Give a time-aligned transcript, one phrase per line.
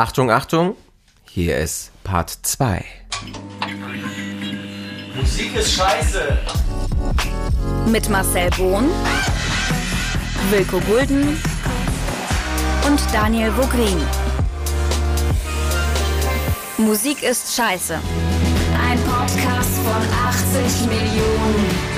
[0.00, 0.76] Achtung, Achtung,
[1.24, 2.82] hier ist Part 2.
[5.14, 6.38] Musik ist scheiße.
[7.86, 8.88] Mit Marcel Bohn,
[10.48, 11.36] Wilko Gulden
[12.86, 14.00] und Daniel Vogrin.
[16.78, 17.98] Musik ist scheiße.
[18.88, 20.02] Ein Podcast von
[20.64, 21.89] 80 Millionen.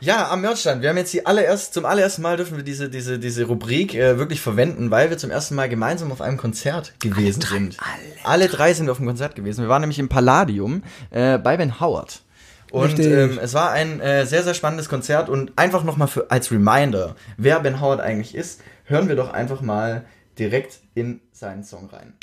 [0.00, 0.82] Ja, am Merchstand.
[0.82, 4.18] Wir haben jetzt die allererst, zum allerersten Mal dürfen wir diese, diese, diese Rubrik äh,
[4.18, 7.76] wirklich verwenden, weil wir zum ersten Mal gemeinsam auf einem Konzert gewesen drei, sind.
[8.24, 9.62] alle Alle drei sind auf dem Konzert gewesen.
[9.62, 12.22] Wir waren nämlich im Palladium äh, bei Ben Howard.
[12.70, 16.52] Und ähm, es war ein äh, sehr, sehr spannendes Konzert und einfach nochmal für als
[16.52, 20.04] Reminder, wer Ben Howard eigentlich ist, hören wir doch einfach mal
[20.38, 22.14] direkt in seinen Song rein.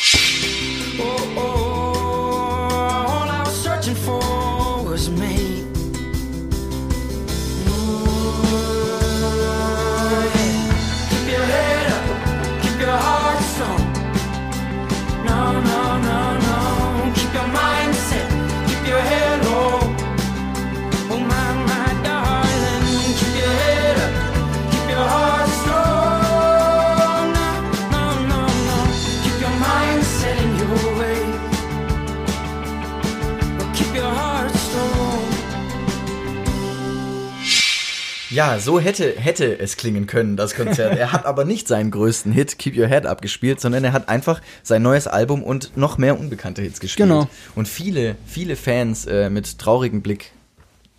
[3.17, 4.19] all I was searching for
[4.85, 5.36] was me.
[38.37, 40.95] Ja, so hätte, hätte es klingen können, das Konzert.
[40.95, 44.43] Er hat aber nicht seinen größten Hit, Keep Your Head abgespielt, sondern er hat einfach
[44.61, 47.09] sein neues Album und noch mehr unbekannte Hits gespielt.
[47.09, 47.27] Genau.
[47.55, 50.33] Und viele, viele Fans äh, mit traurigem Blick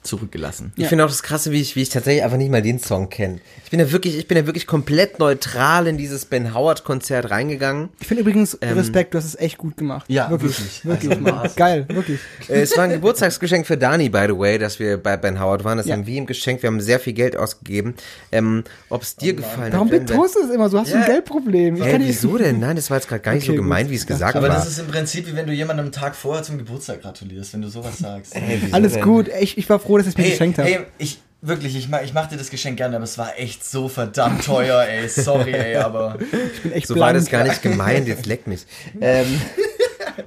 [0.03, 0.73] zurückgelassen.
[0.77, 3.09] Ich finde auch das Krasse, wie ich, wie ich tatsächlich einfach nicht mal den Song
[3.11, 3.41] kenne.
[3.65, 7.31] Ich bin ja wirklich, ich bin ja wirklich komplett neutral in dieses Ben Howard Konzert
[7.31, 7.91] reingegangen.
[8.01, 10.07] Ich finde übrigens Respekt, du hast es echt gut gemacht.
[10.09, 10.85] Ja, wirklich.
[10.85, 11.11] wirklich.
[11.11, 11.55] Wirklich, Also.
[11.57, 12.21] Geil, wirklich.
[12.49, 15.65] Äh, es war ein Geburtstagsgeschenk für Dani, by the way, dass wir bei Ben Howard
[15.65, 15.77] waren.
[15.79, 15.95] Das Ja.
[15.97, 16.63] haben wir ihm geschenkt.
[16.63, 17.95] Wir haben sehr viel Geld ausgegeben.
[18.33, 19.93] Ähm, Ob es dir gefallen Warum hat.
[19.95, 20.79] wenn- betonst du es immer so?
[20.79, 21.01] Hast du Ja.
[21.03, 21.77] ein Geldproblem?
[21.77, 22.61] Ich nicht- wieso denn?
[22.61, 24.09] Nein, das war jetzt gerade gar nicht Okay, so gemeint, wie es Ja.
[24.09, 24.55] gesagt Aber war.
[24.57, 27.63] das ist im Prinzip wie wenn du jemandem einen Tag vorher zum Geburtstag gratulierst, wenn
[27.63, 28.35] du sowas sagst.
[28.35, 29.03] Hey, Alles denn?
[29.03, 29.29] gut.
[29.41, 30.69] Ich, ich war froh, dass ich es mir Hey, geschenkt habe.
[30.69, 33.65] hey, ich wirklich, ich mach, ich mach dir das Geschenk gerne, aber es war echt
[33.65, 35.09] so verdammt teuer, ey.
[35.09, 36.19] Sorry, ey, aber
[36.55, 37.45] ich bin echt So war das blank.
[37.45, 38.67] gar nicht gemeint, jetzt leck mich.
[39.01, 39.41] Ähm,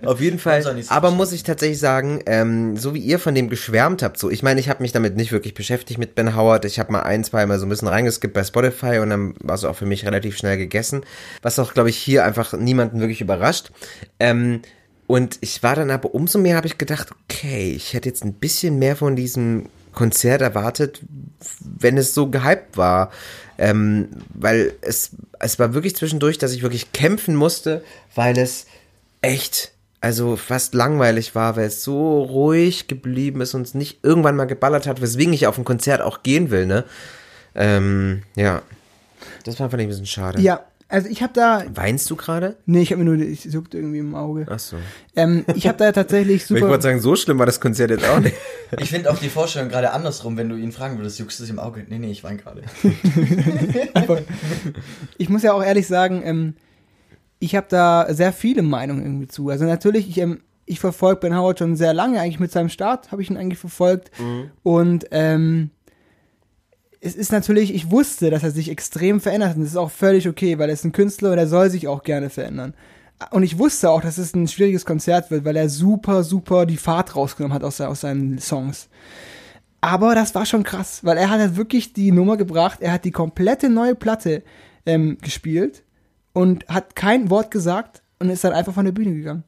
[0.05, 0.63] auf jeden Fall.
[0.87, 4.41] Aber muss ich tatsächlich sagen, ähm, so wie ihr von dem geschwärmt habt, so, ich
[4.41, 6.63] meine, ich habe mich damit nicht wirklich beschäftigt mit Ben Howard.
[6.65, 9.55] Ich habe mal ein, zwei Mal so ein bisschen reingeskippt bei Spotify und dann war
[9.55, 11.01] es auch für mich relativ schnell gegessen.
[11.41, 13.71] Was auch, glaube ich, hier einfach niemanden wirklich überrascht.
[14.19, 14.61] Ähm,
[15.11, 18.35] und ich war dann aber umso mehr habe ich gedacht, okay, ich hätte jetzt ein
[18.35, 21.01] bisschen mehr von diesem Konzert erwartet,
[21.59, 23.11] wenn es so gehypt war.
[23.57, 27.83] Ähm, weil es, es war wirklich zwischendurch, dass ich wirklich kämpfen musste,
[28.15, 28.67] weil es
[29.19, 34.37] echt, also fast langweilig war, weil es so ruhig geblieben ist und es nicht irgendwann
[34.37, 36.85] mal geballert hat, weswegen ich auf ein Konzert auch gehen will, ne?
[37.53, 38.61] Ähm, ja.
[39.43, 40.41] Das war vielleicht ein bisschen schade.
[40.41, 41.63] Ja, also ich habe da.
[41.73, 42.57] Weinst du gerade?
[42.65, 43.25] Nee, ich habe mir nur.
[43.25, 44.45] Ich juckt irgendwie im Auge.
[44.49, 44.75] Ach so.
[45.15, 46.67] Ähm, ich habe da tatsächlich Ich super.
[46.67, 48.35] wollte sagen, so schlimm war das Konzert jetzt auch nicht.
[48.79, 51.49] ich finde auch die Vorstellung gerade andersrum, wenn du ihn fragen würdest, juckst du es
[51.49, 51.85] im Auge?
[51.87, 52.63] Nee, nee, ich wein gerade.
[55.17, 56.55] ich muss ja auch ehrlich sagen, ähm,
[57.39, 59.49] ich habe da sehr viele Meinungen irgendwie zu.
[59.49, 63.11] Also natürlich, ich, ähm, ich verfolge Ben Howard schon sehr lange, eigentlich mit seinem Start
[63.11, 64.11] habe ich ihn eigentlich verfolgt.
[64.63, 65.71] Und ähm,
[67.01, 69.57] es ist natürlich, ich wusste, dass er sich extrem verändert hat.
[69.57, 71.87] Und das ist auch völlig okay, weil er ist ein Künstler und er soll sich
[71.87, 72.75] auch gerne verändern.
[73.31, 76.77] Und ich wusste auch, dass es ein schwieriges Konzert wird, weil er super, super die
[76.77, 78.87] Fahrt rausgenommen hat aus, aus seinen Songs.
[79.81, 83.03] Aber das war schon krass, weil er hat halt wirklich die Nummer gebracht, er hat
[83.03, 84.43] die komplette neue Platte
[84.85, 85.83] ähm, gespielt
[86.33, 89.43] und hat kein Wort gesagt und ist dann einfach von der Bühne gegangen.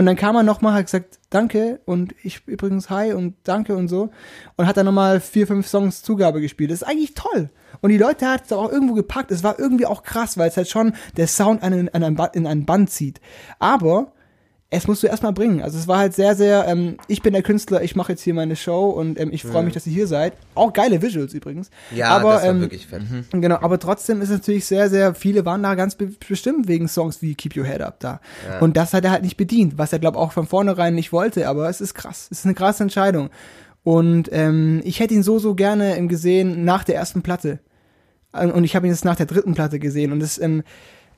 [0.00, 3.88] Und dann kam er nochmal, hat gesagt, danke und ich übrigens hi und danke und
[3.88, 4.08] so.
[4.56, 6.70] Und hat dann nochmal vier, fünf Songs Zugabe gespielt.
[6.70, 7.50] Das ist eigentlich toll.
[7.82, 9.30] Und die Leute hat es auch irgendwo gepackt.
[9.30, 12.30] Es war irgendwie auch krass, weil es halt schon der Sound an, an ein, Ba-
[12.32, 13.20] in ein Band zieht.
[13.58, 14.12] Aber
[14.72, 15.62] es musst du erstmal bringen.
[15.62, 18.34] Also es war halt sehr, sehr, ähm, ich bin der Künstler, ich mache jetzt hier
[18.34, 20.34] meine Show und ähm, ich freue mich, dass ihr hier seid.
[20.54, 21.70] Auch geile Visuals übrigens.
[21.90, 23.02] Ja, aber, das war ähm, wirklich fett.
[23.32, 26.86] Genau, aber trotzdem ist es natürlich sehr, sehr, viele waren da ganz be bestimmt wegen
[26.86, 28.20] Songs wie Keep Your Head Up da.
[28.60, 31.48] Und das hat er halt nicht bedient, was er, glaube auch von vornherein nicht wollte,
[31.48, 32.28] aber es ist krass.
[32.30, 33.30] Es ist eine krasse Entscheidung.
[33.82, 37.58] Und ähm, ich hätte ihn so, so gerne ähm, gesehen nach der ersten Platte.
[38.30, 40.12] Und und ich habe ihn jetzt nach der dritten Platte gesehen.
[40.12, 40.62] Und es, ähm,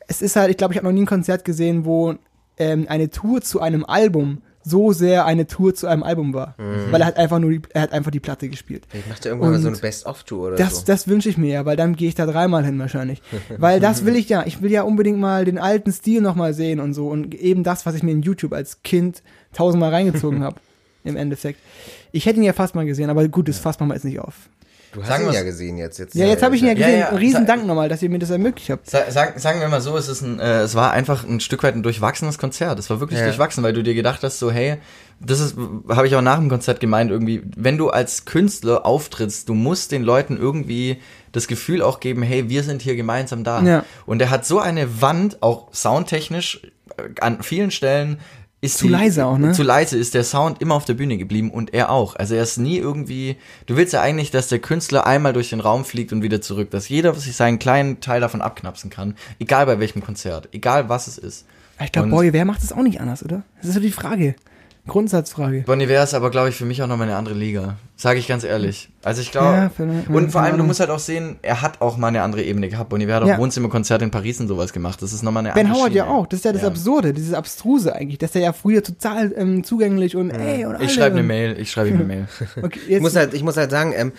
[0.08, 2.14] es ist halt, ich glaube, ich habe noch nie ein Konzert gesehen, wo
[2.62, 6.54] ähm, eine Tour zu einem Album so sehr eine Tour zu einem Album war.
[6.92, 8.84] Weil er hat einfach nur die, er hat einfach die Platte gespielt.
[8.92, 10.82] Ich machte irgendwann mal so eine Best-of-Tour oder Das, so.
[10.86, 13.22] das wünsche ich mir ja, weil dann gehe ich da dreimal hin wahrscheinlich.
[13.58, 14.44] Weil das will ich ja.
[14.46, 17.08] Ich will ja unbedingt mal den alten Stil nochmal sehen und so.
[17.08, 20.60] Und eben das, was ich mir in YouTube als Kind tausendmal reingezogen habe.
[21.02, 21.58] Im Endeffekt.
[22.12, 24.20] Ich hätte ihn ja fast mal gesehen, aber gut, das fasst man mal jetzt nicht
[24.20, 24.48] auf.
[24.92, 25.98] Du hast Sagen ihn ja gesehen jetzt.
[25.98, 27.00] jetzt Ja, jetzt habe ich ihn ja Ja, gesehen.
[27.00, 28.90] ja, Riesen sa- Dank nochmal, dass ihr mir das ermöglicht habt.
[28.90, 31.62] Sa sagen, sagen wir mal so, es ist ein, äh, es war einfach ein Stück
[31.62, 32.78] weit ein durchwachsenes Konzert.
[32.78, 33.24] Es war wirklich Ja.
[33.26, 34.76] durchwachsen, weil du dir gedacht hast, so hey,
[35.18, 35.56] das ist,
[35.88, 39.92] habe ich auch nach dem Konzert gemeint irgendwie, wenn du als Künstler auftrittst, du musst
[39.92, 41.00] den Leuten irgendwie
[41.32, 43.62] das Gefühl auch geben, hey, wir sind hier gemeinsam da.
[43.62, 43.84] Ja.
[44.04, 46.60] Und er hat so eine Wand, auch soundtechnisch,
[46.98, 48.18] äh, an vielen Stellen
[48.62, 49.52] ist Zu leise auch, ne?
[49.52, 52.14] Zu leise ist der Sound immer auf der Bühne geblieben und er auch.
[52.14, 53.36] Also er ist nie irgendwie.
[53.66, 56.70] Du willst ja eigentlich, dass der Künstler einmal durch den Raum fliegt und wieder zurück,
[56.70, 61.08] dass jeder sich seinen kleinen Teil davon abknapsen kann, egal bei welchem Konzert, egal was
[61.08, 61.44] es ist.
[61.84, 63.42] Ich glaube, Boy, wer macht das auch nicht anders, oder?
[63.58, 64.36] Das ist so die Frage.
[64.88, 65.62] Grundsatzfrage.
[65.64, 67.76] Bon Iver ist aber, glaube ich, für mich auch nochmal eine andere Liga.
[67.94, 68.88] Sage ich ganz ehrlich.
[69.04, 69.46] Also ich glaube.
[69.56, 72.08] Ja, vielleicht- ja, und vor allem, du musst halt auch sehen, er hat auch mal
[72.08, 72.88] eine andere Ebene gehabt.
[72.90, 73.38] Bon Iver hat auch Ja.
[73.38, 75.00] Wohnzimmerkonzerte in Paris und sowas gemacht.
[75.00, 76.16] Das ist nochmal eine Ben andere Howard ja Schiene.
[76.16, 76.26] auch.
[76.26, 78.18] Das ist ja das Absurde, dieses Abstruse eigentlich.
[78.18, 81.56] Dass der ja früher total ähm, zugänglich und ey und alle Ich schreibe eine Mail,
[81.60, 82.26] ich schreibe ihm eine Mail.
[82.62, 84.12] Okay, Ich muss halt, ich muss halt sagen, ähm,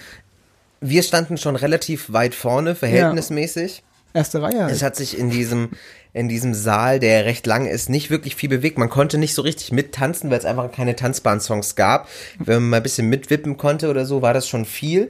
[0.80, 3.84] wir standen schon relativ weit vorne, verhältnismäßig.
[4.14, 4.54] erste Reihe.
[4.68, 4.84] Es Halt.
[4.84, 5.70] hat sich in diesem,
[6.14, 8.78] in diesem Saal, der recht lang ist, nicht wirklich viel bewegt.
[8.78, 12.08] Man konnte nicht so richtig mittanzen, weil es einfach keine tanzbaren Songs gab.
[12.38, 15.10] Wenn man mal ein bisschen mitwippen konnte oder so, war das schon viel.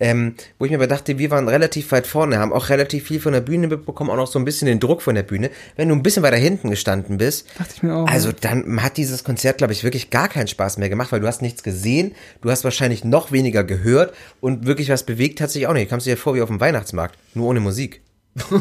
[0.00, 3.20] Ähm, wo ich mir aber dachte, wir waren relativ weit vorne, haben auch relativ viel
[3.20, 5.50] von der Bühne mitbekommen, auch noch so ein bisschen den Druck von der Bühne.
[5.76, 8.08] Wenn du ein bisschen weiter hinten gestanden bist, Dachte ich mir auch.
[8.08, 11.28] also dann hat dieses Konzert, glaube ich, wirklich gar keinen Spaß mehr gemacht, weil du
[11.28, 12.12] hast nichts gesehen,
[12.42, 15.86] du hast wahrscheinlich noch weniger gehört und wirklich was bewegt hat sich auch nicht.
[15.86, 18.00] Du kamst dir vor wie auf dem Weihnachtsmarkt, nur ohne Musik.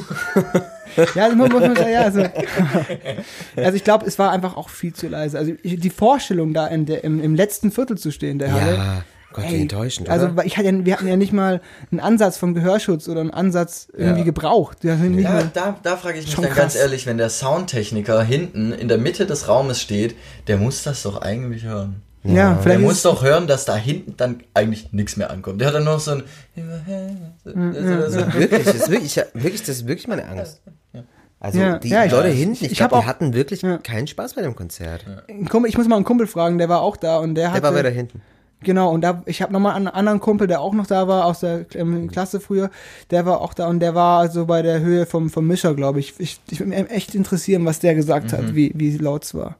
[1.16, 2.22] Ja, also muss muss man sagen, ja, also,
[3.56, 5.40] also ich glaube, es war einfach auch viel zu leise.
[5.40, 8.75] Also ich, die Vorstellung da in der, im, im letzten Viertel zu stehen, der Halle.
[8.75, 9.04] Ja,
[9.34, 12.54] Gott, wie enttäuschend, Also ich hatte ja, wir hatten ja nicht mal einen Ansatz vom
[12.54, 14.25] Gehörschutz oder einen Ansatz irgendwie Ja.
[14.25, 14.84] gebraucht.
[14.84, 14.96] Ja,
[15.52, 16.84] da, da frage ich mich Schon dann ganz krass.
[16.84, 20.16] ehrlich, wenn der Soundtechniker hinten in der Mitte des Raumes steht,
[20.48, 22.04] der muss das doch eigentlich hören.
[22.24, 25.60] Ja, Der vielleicht muss ist, doch hören, dass da hinten dann eigentlich nichts mehr ankommt.
[25.62, 26.24] Der hat dann nur noch so ein.
[27.44, 30.62] Wirklich, das ist wirklich, ich, wirklich, das ist wirklich meine Angst.
[31.40, 33.62] Also Ja, die ja, ich- Leute hinten, ich, ich glaube, hab die auch- hatten wirklich
[33.64, 33.78] Ja.
[33.78, 35.06] keinen Spaß bei dem Konzert.
[35.50, 37.64] Kumpel, ich muss mal einen Kumpel fragen, der war auch da und der Der hatte,
[37.64, 38.22] war weiter hinten.
[38.62, 41.42] Genau, und da, ich habe nochmal einen anderen Kumpel, der auch noch da war, aus
[41.42, 42.70] der ähm, Klasse früher,
[43.12, 46.00] der war auch da und der war so bei der Höhe vom, vom Mischer, glaube
[46.00, 46.14] ich.
[46.18, 48.38] Ich, ich würde mich echt interessieren, was der gesagt Mhm.
[48.38, 49.58] hat, wie, wie laut es war.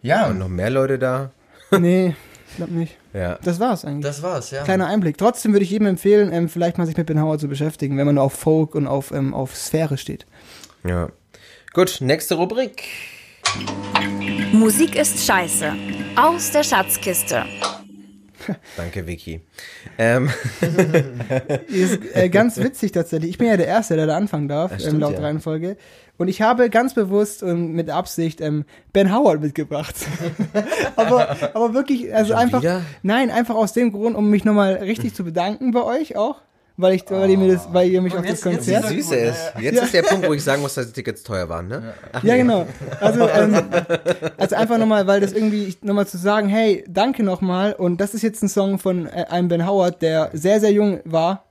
[0.00, 1.30] Ja, Und noch mehr Leute da.
[1.70, 2.14] Nee,
[2.48, 2.96] ich glaube nicht.
[3.12, 3.38] Ja.
[3.42, 4.04] Das war's eigentlich.
[4.04, 4.62] das war's, ja.
[4.62, 5.18] Kleiner Einblick.
[5.18, 8.06] Trotzdem würde ich jedem empfehlen, ähm, vielleicht mal sich mit Ben Howard zu beschäftigen, wenn
[8.06, 10.26] man nur auf Folk und auf, ähm, auf Sphäre steht.
[10.84, 11.08] ja.
[11.72, 12.84] Gut, nächste Rubrik.
[14.52, 15.74] Musik ist scheiße.
[16.16, 17.44] Aus der Schatzkiste.
[18.76, 19.40] Danke, Vicky.
[19.98, 20.30] Ähm,
[21.68, 23.30] Ist äh, ganz witzig tatsächlich.
[23.30, 25.20] Ich bin ja der Erste, der da anfangen darf, ähm, stimmt, laut ja.
[25.20, 25.76] Reihenfolge.
[26.18, 29.94] Und ich habe ganz bewusst und mit Absicht ähm, Ben Howard mitgebracht.
[30.96, 32.82] aber, aber wirklich, also Schon einfach, wieder?
[33.02, 36.40] nein, einfach aus dem Grund, um mich nochmal richtig zu bedanken bei euch auch,
[36.78, 38.72] weil ich, weil ihr mir das, weil ihr mich Und auf das jetzt- jetzt wie
[38.74, 38.88] Konzert.
[39.04, 39.52] süß er ist.
[39.60, 41.94] Jetzt ist der Punkt, wo ich sagen muss, dass die Tickets teuer waren, ne?
[42.12, 42.66] Ach, Ja, genau.
[43.00, 43.58] Also, ähm,
[44.36, 47.72] also einfach nochmal, weil das irgendwie, nochmal zu sagen, hey, danke nochmal.
[47.72, 51.00] Und das ist jetzt ein Song von äh, einem Ben Howard, der sehr, sehr jung
[51.04, 51.44] war.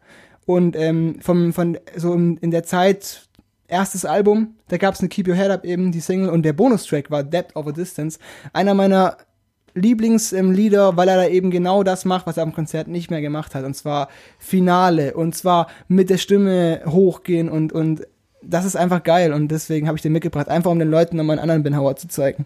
[0.48, 3.25] Und ähm, vom, von so in der Zeit,
[3.68, 6.30] erstes Album, da gab es eine Keep Your Head Up eben, die Single.
[6.30, 8.20] Und der Bonustrack war Depth of a Distance.
[8.54, 9.18] Einer meiner
[9.74, 13.56] Lieblingslieder, weil er da eben genau das macht, was er am Konzert nicht mehr gemacht
[13.56, 13.66] hat.
[13.66, 14.10] Und zwar
[14.40, 15.14] Finale.
[15.16, 18.08] Und zwar mit der Stimme hochgehen und, und
[18.42, 19.34] das ist einfach geil.
[19.34, 20.50] Und deswegen habe ich den mitgebracht.
[20.50, 22.46] Einfach um den Leuten nochmal einen anderen Ben Howard zu zeigen.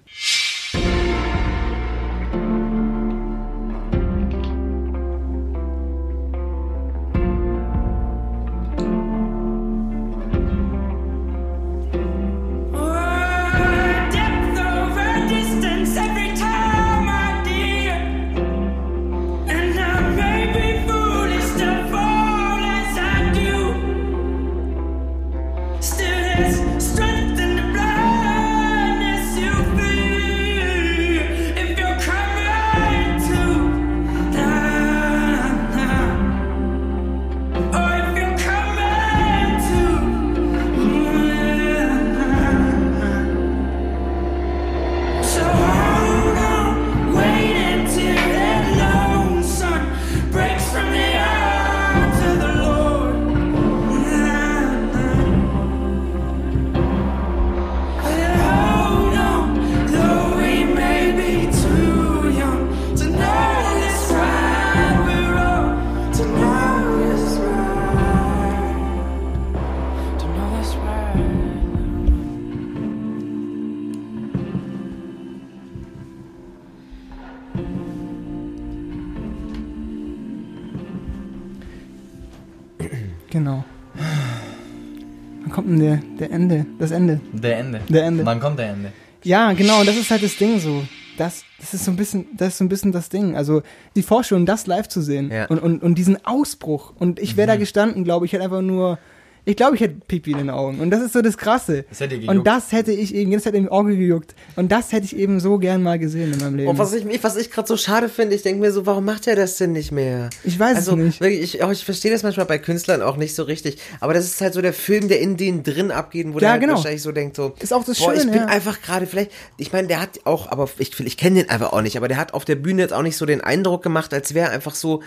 [86.99, 87.19] Ende?
[87.33, 87.79] Der Ende.
[87.89, 88.25] Der Ende.
[88.25, 88.91] Wann kommt der Ende?
[89.23, 90.83] Ja, genau, und das ist halt das Ding so.
[91.17, 93.35] Das, das ist so ein bisschen, das ist so ein bisschen das Ding.
[93.35, 93.61] Also
[93.95, 95.47] die Vorstellung, das live zu sehen Ja.
[95.47, 96.93] und, und, und diesen Ausbruch.
[96.97, 98.97] Und ich wäre da gestanden, glaube ich, hätte einfach nur.
[99.45, 100.79] Ich glaube, ich hätte Pipi in den Augen.
[100.79, 101.85] Und das ist so das Krasse.
[101.89, 102.37] Das hätte gejuckt.
[102.37, 104.35] und das hätte ich eben, das hätte im Auge gejuckt.
[104.55, 106.69] Und das hätte ich eben so gern mal gesehen in meinem Leben.
[106.69, 109.27] Und was ich, was ich gerade so schade finde, ich denke mir so, warum macht
[109.27, 110.29] er das denn nicht mehr?
[110.43, 111.21] Ich weiß es also, nicht.
[111.21, 113.77] Wirklich, ich, auch ich verstehe das manchmal bei Künstlern auch nicht so richtig.
[113.99, 116.51] Aber das ist halt so der Film, der in denen drin abgeht, wo Ja, der
[116.51, 116.73] halt genau.
[116.75, 118.47] wahrscheinlich so denkt, so, Ist auch das boah, ich Schöne, bin ja.
[118.47, 121.81] einfach gerade vielleicht, ich meine, der hat auch, aber ich, ich kenne den einfach auch
[121.81, 124.33] nicht, aber der hat auf der Bühne jetzt auch nicht so den Eindruck gemacht, als
[124.33, 125.01] wäre er einfach so,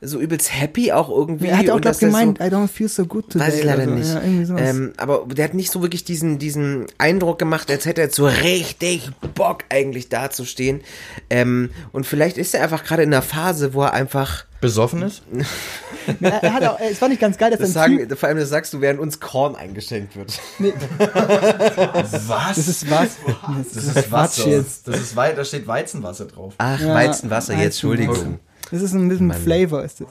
[0.00, 1.48] so übelst happy auch irgendwie.
[1.48, 3.73] er hat auch, glaube ich, gemeint, so, I don't feel so good today.
[3.76, 4.14] Leider oder so.
[4.22, 4.48] nicht.
[4.48, 8.06] Ja, ähm, aber der hat nicht so wirklich diesen, diesen Eindruck gemacht, als hätte er
[8.06, 10.80] jetzt so richtig Bock eigentlich dazustehen.
[11.30, 14.44] Ähm, und vielleicht ist er einfach gerade in einer Phase, wo er einfach.
[14.60, 15.22] Besoffen ist?
[16.22, 18.28] er, er hat auch, es war nicht ganz geil, dass Das ein Typ, sagen, vor
[18.30, 20.40] allem das sagst du, während uns Korn eingeschenkt wird.
[20.58, 22.56] Was?
[22.56, 23.16] das ist was.
[23.74, 24.48] Das ist Wasser.
[24.48, 24.88] jetzt.
[24.88, 26.54] Das ist da steht Weizenwasser drauf.
[26.56, 28.38] Ach, Ja, Weizenwasser, jetzt, Entschuldigung.
[28.70, 30.08] Das ist ein bisschen Flavor, ist das.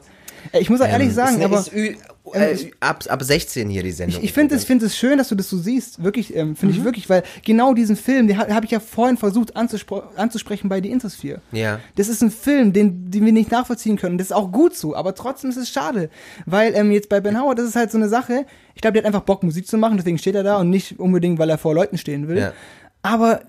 [0.54, 1.98] Ich muss auch ehrlich sagen, ist, aber ist
[2.34, 4.20] äh, ab, ab 16 hier die Sendung.
[4.20, 6.04] ich, ich finde es, finde es schön, dass du das so siehst.
[6.04, 9.18] Wirklich, ähm, finde ich wirklich, weil genau diesen Film, den ha- habe ich ja vorhin
[9.18, 11.42] versucht anzusprechen bei die Intersphere.
[11.52, 11.80] Ja.
[11.96, 14.18] Das ist ein Film, den, den wir nicht nachvollziehen können.
[14.18, 16.10] Das ist auch gut so, aber trotzdem ist es schade.
[16.46, 19.02] Weil ähm, jetzt bei Ben Howard, das ist halt so eine Sache, ich glaube, der
[19.02, 21.58] hat einfach Bock, Musik zu machen, deswegen steht er da und nicht unbedingt, weil er
[21.58, 22.38] vor Leuten stehen will.
[22.38, 22.54] Ja.
[23.02, 23.42] Aber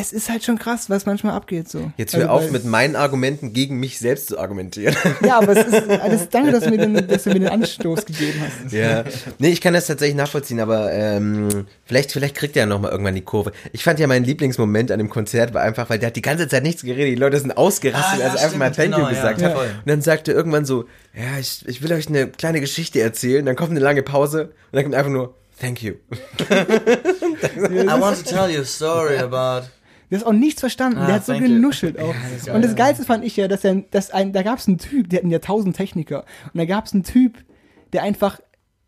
[0.00, 1.90] es ist halt schon krass, was manchmal abgeht so.
[1.96, 4.94] Jetzt Also hör auf, bei- mit meinen Argumenten gegen mich selbst zu argumentieren.
[5.26, 8.06] Ja, aber es ist, das, danke, dass du, mir den, dass du mir den Anstoß
[8.06, 8.72] gegeben hast.
[8.72, 9.02] Ja,
[9.38, 12.90] nee, ich kann das tatsächlich nachvollziehen, aber ähm, vielleicht, vielleicht kriegt er ja noch mal
[12.92, 13.50] irgendwann die Kurve.
[13.72, 16.46] Ich fand ja mein Lieblingsmoment an dem Konzert war einfach, weil der hat die ganze
[16.46, 18.94] Zeit nichts geredet, die Leute sind ausgerastet, Ah, ja, als er einfach mal Thank you
[18.96, 19.56] genau, ja, gesagt ja, hat.
[19.56, 19.66] voll.
[19.66, 23.44] Und dann sagte er irgendwann so, ja, ich, ich will euch eine kleine Geschichte erzählen,
[23.44, 25.94] dann kommt eine lange Pause und dann kommt einfach nur Thank you.
[26.50, 29.66] I want to tell you a story about.
[30.10, 30.98] Der hat auch nichts verstanden.
[30.98, 31.54] Ah, der hat so thank you.
[31.54, 32.14] genuschelt auch.
[32.14, 32.76] das ist geil, und das ja.
[32.76, 35.30] Geilste fand ich ja, dass er, dass ein, da gab es einen Typ, die hatten
[35.30, 36.24] ja tausend Techniker.
[36.52, 37.44] Und da gab es einen Typ,
[37.92, 38.40] der einfach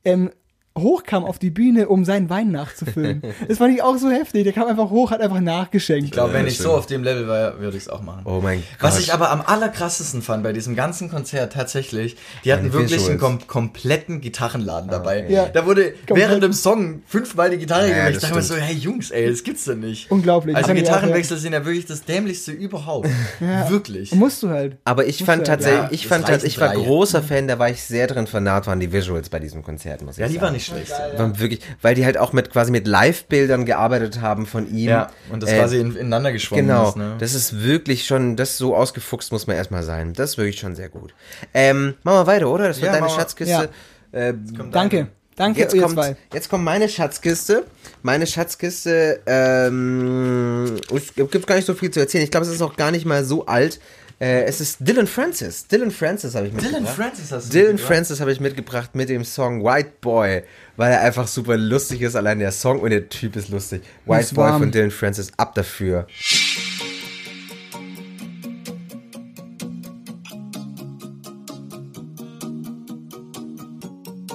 [0.04, 0.30] ähm,
[0.78, 3.22] hochkam auf die Bühne, um seinen Wein nachzufüllen.
[3.48, 4.44] das fand ich auch so heftig.
[4.44, 6.04] Der kam einfach hoch, hat einfach nachgeschenkt.
[6.04, 6.64] Ich glaube, wenn Ja, ich schön.
[6.66, 8.22] so auf dem Level wäre, würde ich es auch machen.
[8.24, 9.02] Oh mein Was Gott.
[9.02, 13.18] ich aber am allerkrassesten fand bei diesem ganzen Konzert tatsächlich, die hatten die wirklich einen
[13.18, 15.26] kom kompletten Gitarrenladen dabei.
[15.28, 15.46] Ja.
[15.48, 16.16] Da wurde Komplett.
[16.16, 18.14] während dem Song fünfmal die Gitarre Ja, gewechselt.
[18.16, 20.10] das Da dachte ich so, hey Jungs, ey, das gibt's doch nicht.
[20.10, 20.56] Unglaublich.
[20.56, 23.08] Also ich Gitarrenwechsel sind ja wirklich das dämlichste überhaupt.
[23.68, 24.12] Wirklich.
[24.12, 24.16] Ja.
[24.16, 24.76] Musst du halt.
[24.84, 26.76] Aber ich Muss fand ja- tatsächlich, ja, ich das fand ich war drei.
[26.82, 30.14] großer Fan, da war ich sehr drin vernarrt waren die Visuals bei diesem Konzert, muss
[30.16, 30.44] ich Ja, die sagen.
[30.46, 31.18] war nicht schlecht.
[31.18, 34.88] Waren wirklich, weil die halt auch mit quasi mit Live-Bildern gearbeitet haben von ihm.
[34.90, 37.16] Ja, und das Äh, quasi in, ineinander geschwommen Genau, ist, ne?
[37.18, 40.12] das ist wirklich schon, das so ausgefuchst muss man erstmal sein.
[40.12, 41.14] Das ist wirklich schon sehr gut.
[41.54, 42.68] Ähm, machen wir weiter, oder?
[42.68, 43.10] Das wird Ja, deine.
[43.10, 43.68] Schatzkiste.
[44.12, 44.34] Äh,
[44.70, 45.08] Danke.
[45.36, 46.16] Danke, jetzt, ihr kommt, zwei.
[46.34, 47.64] jetzt kommt meine Schatzkiste.
[48.02, 52.24] Meine Schatzkiste, ähm, es gibt gar nicht so viel zu erzählen.
[52.24, 53.80] Ich glaube, es ist auch gar nicht mal so alt.
[54.20, 55.66] Äh, es ist Dylan Francis.
[55.66, 56.82] Dylan Francis habe ich mitgebracht.
[56.82, 57.94] Dylan Francis hast du Dylan mitgebracht?
[57.94, 60.42] Francis habe ich mitgebracht mit dem Song White Boy,
[60.76, 62.16] weil er einfach super lustig ist.
[62.16, 63.82] Allein der Song und der Typ ist lustig.
[64.04, 64.60] White Ist Boy warm.
[64.60, 66.06] von Dylan Francis, ab dafür.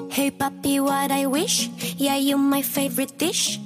[0.10, 1.70] Hey papi, what I wish?
[1.98, 3.60] Yeah, you my favorite dish.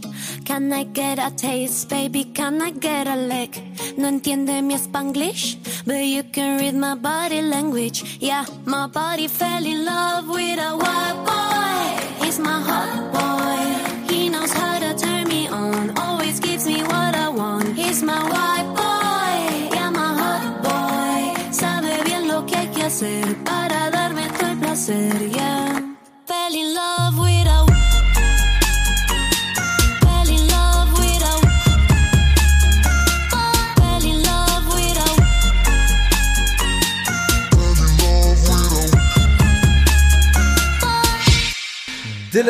[0.45, 2.23] Can I get a taste, baby?
[2.25, 3.61] Can I get a lick?
[3.97, 8.17] No entiende mi spanglish, but you can read my body language.
[8.19, 12.25] Yeah, my body fell in love with a white boy.
[12.25, 14.13] He's my hot boy.
[14.13, 15.97] He knows how to turn me on.
[15.97, 17.75] Always gives me what I want.
[17.75, 19.75] He's my white boy.
[19.75, 21.51] Yeah, my hot boy.
[21.51, 23.78] Sabe bien lo que hay que hacer para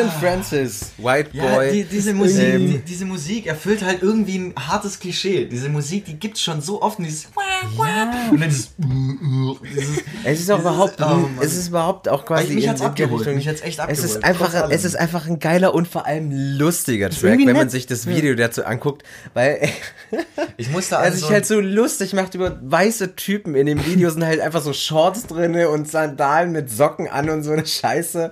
[0.00, 1.72] Dylan Francis, White Ja, Boy.
[1.72, 5.46] die, diese Musik, Ähm, die, diese Musik erfüllt halt irgendwie ein hartes Klischee.
[5.46, 10.50] Diese Musik, die gibt's schon so oft und dieses und dann dieses, dieses Es ist
[10.50, 12.54] auch Dieses- überhaupt, oh es ist überhaupt auch quasi.
[12.54, 14.94] Mich in- hat's in abgeholt, Richtung- mich hat's echt Es abgeholt, ist einfach, es ist
[14.96, 19.02] einfach ein geiler und vor allem lustiger Track, wenn man sich das Video dazu anguckt,
[19.34, 19.68] weil
[20.56, 23.54] ich musste er also sich halt so lustig macht über weiße Typen.
[23.54, 27.42] In dem Video sind halt einfach so Shorts drinne und Sandalen mit Socken an und
[27.42, 28.30] so eine Scheiße.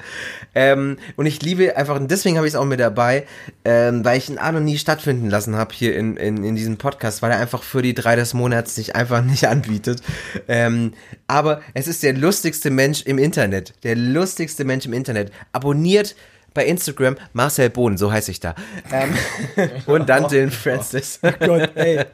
[0.54, 3.26] Ähm, und ich liebe einfach, und deswegen habe ich es auch mit dabei,
[3.64, 6.76] ähm, weil ich ihn auch noch nie stattfinden lassen habe hier in, in, in diesem
[6.78, 10.02] Podcast, weil er einfach für die drei des Monats sich einfach nicht anbietet.
[10.46, 10.92] Ähm,
[11.26, 13.74] aber es ist der lustigste Mensch im Internet.
[13.82, 15.32] Der lustigste Mensch im Internet.
[15.52, 16.14] Abonniert
[16.54, 18.54] bei Instagram Marcel Bohn, so heiße ich da.
[18.90, 19.14] Ähm,
[19.86, 21.20] und dann Dylan Francis.
[21.22, 22.04] Gott, ey.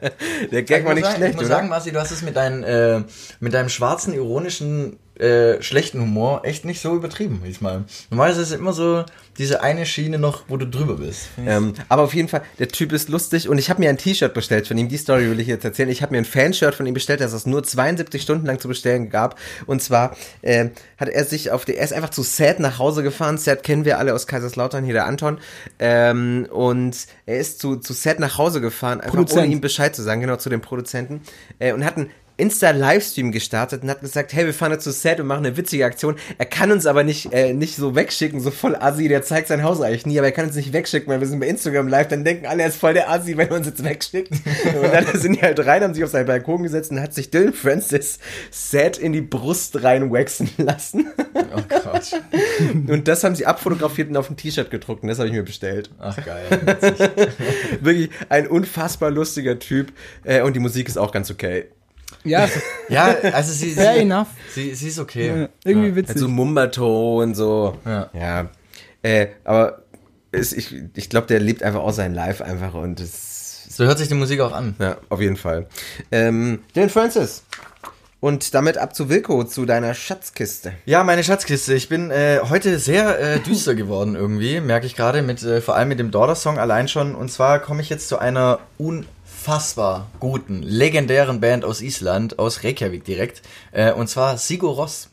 [0.51, 1.55] Der Gag war nicht sagen, schlecht, ich muss oder?
[1.55, 3.01] sagen, Marci, du hast es mit, deinen, äh,
[3.39, 7.85] mit deinem schwarzen, ironischen, äh, schlechten Humor echt nicht so übertrieben diesmal.
[8.09, 9.05] Normalerweise ist es immer so
[9.37, 11.27] diese eine Schiene noch, wo du drüber bist.
[11.45, 14.33] Ähm, aber auf jeden Fall, der Typ ist lustig und ich habe mir ein T-Shirt
[14.33, 14.87] bestellt von ihm.
[14.87, 15.89] Die Story will ich jetzt erzählen.
[15.89, 18.67] Ich habe mir ein Fanshirt von ihm bestellt, das es nur 72 Stunden lang zu
[18.67, 19.37] bestellen gab.
[19.65, 23.03] Und zwar ähm, hat er sich auf die, er ist einfach zu Sad nach Hause
[23.03, 23.37] gefahren.
[23.37, 25.39] Sad kennen wir alle aus Kaiserslautern, hier der Anton.
[25.79, 29.43] Ähm, und er ist zu, zu Sad nach Hause gefahren, einfach Produzent.
[29.43, 31.21] ohne ihm Bescheid zu sagen, genau zu dem Produzenten.
[31.59, 35.19] Äh, und hat einen Insta-Livestream gestartet und hat gesagt, hey, wir fahren jetzt zu Set
[35.19, 36.15] und machen eine witzige Aktion.
[36.37, 39.63] Er kann uns aber nicht, äh, nicht so wegschicken, so voll assi, der zeigt sein
[39.63, 42.07] Haus eigentlich nie, aber er kann uns nicht wegschicken, weil wir sind bei Instagram live,
[42.07, 44.31] dann denken alle, er ist voll der assi, wenn er uns jetzt wegschickt.
[44.81, 47.31] und dann sind die halt rein, haben sich auf seinen Balkon gesetzt und hat sich
[47.31, 48.19] Dylan Francis
[48.51, 51.07] Set in die Brust reinwaxen lassen.
[51.55, 52.21] Oh Gott.
[52.87, 55.43] und das haben sie abfotografiert und auf ein T-Shirt gedruckt und das habe ich mir
[55.43, 55.89] bestellt.
[55.99, 56.45] Ach geil.
[57.81, 61.65] Wirklich ein unfassbar lustiger Typ äh, und die Musik ist auch ganz okay.
[62.25, 62.49] Ja,
[62.89, 64.27] Ja, also sie, fair sie, enough.
[64.53, 65.27] sie, sie ist okay.
[65.41, 66.15] Ja, irgendwie witzig.
[66.15, 67.77] Also Mumbato und so.
[67.85, 68.09] Ja.
[68.13, 68.49] Ja.
[69.01, 69.83] Äh, aber
[70.31, 73.97] es, ich, ich glaube, der lebt einfach auch sein Live einfach und es, So hört
[73.99, 74.75] sich die Musik auch an.
[74.79, 75.67] ja, auf jeden Fall.
[76.11, 77.43] Ähm, Dylan Francis.
[78.21, 80.73] Und damit ab zu Wilko, zu deiner Schatzkiste.
[80.85, 81.75] Ja, meine Schatzkiste.
[81.75, 85.75] Ich bin äh, heute sehr äh, düster geworden irgendwie, merke ich gerade, mit äh, vor
[85.75, 87.13] allem mit dem Daughter-Song allein schon.
[87.13, 88.59] Und zwar komme ich jetzt zu einer
[89.45, 93.43] unfassbar guten, legendären Band aus Island, aus Reykjavik direkt.
[93.71, 95.09] Äh, und zwar Sigur Rós.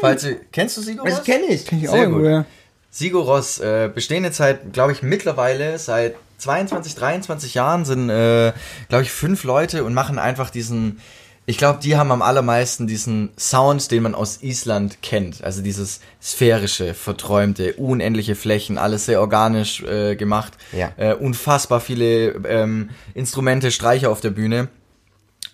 [0.00, 1.10] Falls du, kennst du Sigur Rós?
[1.10, 1.66] Das kenne ich.
[1.66, 2.28] Kenn ich auch Sehr irgendwo, gut.
[2.28, 2.44] ja.
[2.90, 8.52] Sigur Rós, äh, bestehen jetzt seit, glaube ich, mittlerweile seit 22, 23 Jahren, sind, äh,
[8.88, 11.00] glaube ich, fünf Leute und machen einfach diesen,
[11.48, 15.44] ich glaube, die haben am allermeisten diesen Sound, den man aus Island kennt.
[15.44, 20.54] Also dieses sphärische, verträumte, unendliche Flächen, alles sehr organisch äh, gemacht.
[20.72, 20.90] Ja.
[20.96, 24.68] Äh, unfassbar viele ähm, Instrumente, Streicher auf der Bühne.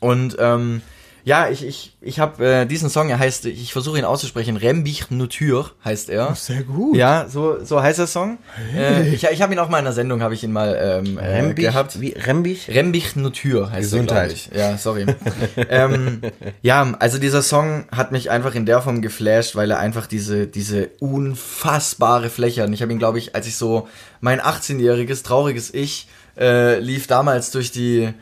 [0.00, 0.80] Und ähm,
[1.24, 5.10] ja, ich, ich, ich habe äh, diesen Song, er heißt, ich versuche ihn auszusprechen, Rembich
[5.10, 6.34] Nutur heißt er.
[6.34, 6.96] Sehr gut.
[6.96, 8.38] Ja, so, so heißt der Song.
[8.76, 11.18] Äh, ich ich habe ihn auch mal in der Sendung, habe ich ihn mal ähm,
[11.18, 12.00] äh, Rembich, gehabt.
[12.00, 12.68] wie Rembich?
[12.68, 14.48] Rembich Nutur heißt Gesundheit.
[14.50, 14.72] er.
[14.72, 15.06] Ja, sorry.
[15.68, 16.22] ähm,
[16.60, 20.48] ja, also dieser Song hat mich einfach in der Form geflasht, weil er einfach diese,
[20.48, 22.68] diese unfassbare Fläche hat.
[22.68, 23.88] Und ich habe ihn, glaube ich, als ich so
[24.20, 26.08] mein 18-jähriges, trauriges Ich
[26.38, 28.12] äh, lief damals durch die,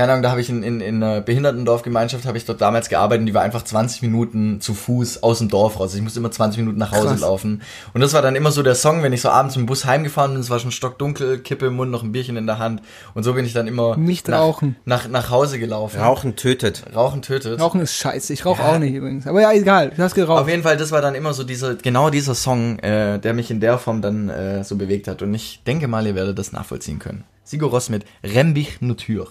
[0.00, 3.20] keine Ahnung, da habe ich in, in, in einer Behindertendorfgemeinschaft, habe ich dort damals gearbeitet
[3.20, 5.94] und die war einfach 20 Minuten zu Fuß aus dem Dorf raus.
[5.94, 7.20] Ich musste immer 20 Minuten nach Hause Krass.
[7.20, 7.60] laufen.
[7.92, 9.84] Und das war dann immer so der Song, wenn ich so abends mit dem Bus
[9.84, 12.80] heimgefahren bin, es war schon stockdunkel, Kippe im Mund, noch ein Bierchen in der Hand.
[13.12, 14.76] Und so bin ich dann immer Nicht nach, rauchen.
[14.86, 16.00] Nach, nach Hause gelaufen.
[16.00, 16.82] Rauchen tötet.
[16.94, 17.60] Rauchen tötet.
[17.60, 18.32] Rauchen ist scheiße.
[18.32, 19.26] Ich rauche auch nicht übrigens.
[19.26, 19.90] Aber ja, egal.
[19.94, 20.40] Du hast geraucht.
[20.40, 23.50] Auf jeden Fall, das war dann immer so dieser, genau dieser Song, äh, der mich
[23.50, 25.20] in der Form dann äh, so bewegt hat.
[25.20, 27.24] Und ich denke mal, ihr werdet das nachvollziehen können.
[27.44, 29.26] Sigur Rós mit Rembich Nutur.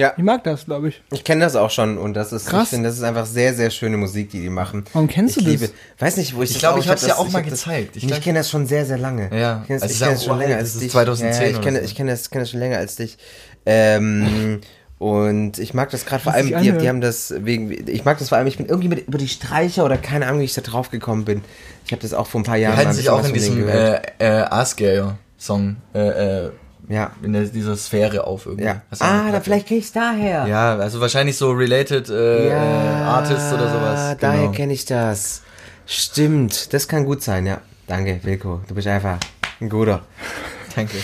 [0.00, 1.02] Ja, Ich mag das, glaube ich.
[1.12, 2.64] ich kenne das auch schon und das ist, Krass.
[2.64, 4.84] ich finde, das ist einfach sehr, sehr schöne Musik, die die machen.
[4.92, 5.60] Warum kennst ich du das?
[5.60, 7.42] Liebe, weiß nicht, wo ich Ich das glaube, ich hab's hab ja das- auch mal
[7.42, 7.96] das- gezeigt.
[7.96, 9.30] Ich Ich, kenne das schon sehr, sehr lange.
[9.32, 9.60] Ja.
[9.62, 10.90] Ich kenne das, Also kenn das schon uralt, länger das als ist dich.
[10.92, 11.84] 2010 ja, ich kenne, so.
[11.84, 13.18] ich kenne das, kenne das schon länger als dich.
[13.66, 14.60] Ähm,
[14.98, 18.28] und ich mag das gerade vor allem, die, die haben das wegen, ich mag das
[18.30, 20.60] vor allem, ich bin irgendwie mit, über die Streicher oder keine Ahnung, wie ich da
[20.60, 21.42] drauf gekommen bin.
[21.86, 23.26] Ich habe das auch vor ein paar Die Jahren halten mal ein sich bisschen auch
[23.26, 25.98] in diesem äh, äh, Asgair-Song, äh,
[26.46, 26.50] äh,
[26.90, 27.12] ja.
[27.22, 28.64] in der, dieser Sphäre auf irgendwie.
[28.66, 28.82] Ja.
[28.98, 30.46] Eine Ah, da vielleicht krieg ich's daher.
[30.46, 34.16] Ja, also wahrscheinlich so related äh, äh, Artists oder sowas.
[34.20, 34.52] Daher Genau.
[34.52, 35.42] kenne ich das.
[35.86, 37.60] Stimmt, das kann gut sein, ja.
[37.86, 38.60] Danke, Wilko.
[38.68, 39.18] Du bist einfach
[39.60, 40.02] ein guter.
[40.76, 40.98] Danke.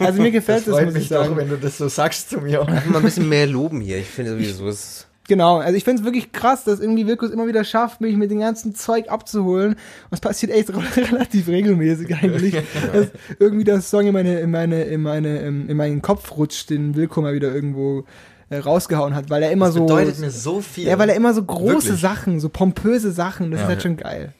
[0.00, 1.36] Also mir gefällt das, muss ich sagen.
[1.36, 2.64] wenn du das so sagst zu mir.
[2.64, 3.98] Mal ein bisschen mehr loben hier.
[3.98, 7.46] Ich finde sowieso, es Genau, also ich finde es wirklich krass, dass irgendwie Wilkus immer
[7.48, 9.72] wieder schafft, mich mit dem ganzen Zeug abzuholen.
[9.72, 9.78] Und
[10.12, 12.54] es passiert echt relativ regelmäßig eigentlich.
[12.92, 13.08] dass
[13.38, 16.94] irgendwie der Song in meine, in meine, in meine, ähm, in meinen Kopf rutscht, den
[16.94, 18.04] Wilko mal wieder irgendwo
[18.50, 19.80] äh, rausgehauen hat, weil er immer so.
[19.80, 20.86] bedeutet mir so viel.
[20.86, 22.00] ja, weil er immer so große Wirklich.
[22.00, 23.64] Sachen, so pompöse Sachen, das Ja.
[23.66, 24.32] ist halt schon geil.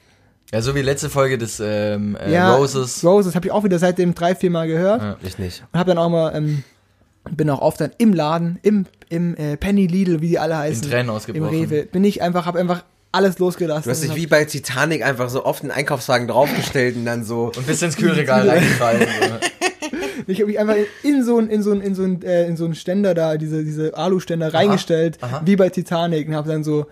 [0.52, 3.02] Ja, so wie letzte Folge des ähm, äh, Ja, Roses.
[3.04, 5.02] Roses habe ich auch wieder seitdem drei, vier Mal gehört.
[5.02, 5.16] Ja.
[5.24, 5.64] ich nicht.
[5.72, 6.62] Und habe dann auch mal, ähm,
[7.30, 10.84] bin auch oft dann im Laden, im, im äh, Penny Lidl, wie die alle heißen.
[10.84, 11.48] In Tränen Im ausgebrochen.
[11.48, 11.82] Rewe.
[11.86, 13.84] Bin ich einfach, habe einfach alles losgelassen.
[13.84, 17.24] Du hast dich hab- wie bei Titanic einfach so oft einen Einkaufswagen draufgestellt und dann
[17.24, 17.52] so.
[17.56, 19.06] Und bist ins Kühlregal reingefallen.
[20.28, 22.56] Ich habe mich einfach in so ein in so ein in so ein äh, in
[22.56, 25.42] so einen Ständer da diese diese Aluständer reingestellt, aha.
[25.44, 26.86] wie bei Titanic und habe dann so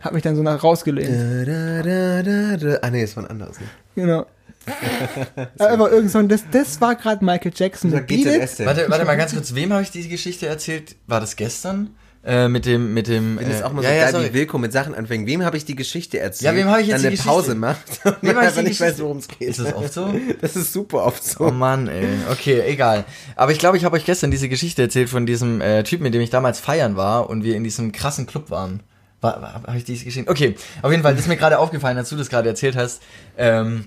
[0.00, 1.10] habe mich dann so nach rausgelehnt.
[1.10, 2.78] Da, da, da, da.
[2.82, 3.58] Ah nee, das war ein anderes.
[3.58, 3.66] Ne?
[3.96, 4.26] Genau.
[5.58, 9.54] Aber irgend so ein, das das war gerade Michael Jackson warte, warte mal ganz kurz.
[9.54, 10.96] Wem habe ich diese Geschichte erzählt?
[11.06, 11.90] War das gestern?
[12.26, 13.34] Äh, mit dem, mit dem.
[13.34, 14.24] Ich finde es äh, auch mal so ja, geil, sorry.
[14.30, 15.28] wie Wilko mit Sachen anfängt.
[15.28, 16.52] Wem habe ich die Geschichte erzählt?
[16.52, 18.98] Ja, wem habe ich jetzt dann die eine Pause macht und Wem die nicht weiß,
[18.98, 19.48] worum es geht.
[19.48, 20.12] Ist das oft so?
[20.40, 21.44] Das ist super oft so.
[21.44, 22.04] Oh Mann, ey.
[22.32, 23.04] Okay, egal.
[23.36, 26.14] Aber ich glaube, ich habe euch gestern diese Geschichte erzählt von diesem äh, Typen, mit
[26.14, 28.82] dem ich damals feiern war und wir in diesem krassen Club waren.
[29.20, 30.28] War, war, habe ich diese Geschichte?
[30.28, 33.02] Okay, auf jeden Fall, das ist mir gerade aufgefallen, als du das gerade erzählt hast.
[33.38, 33.84] Ähm,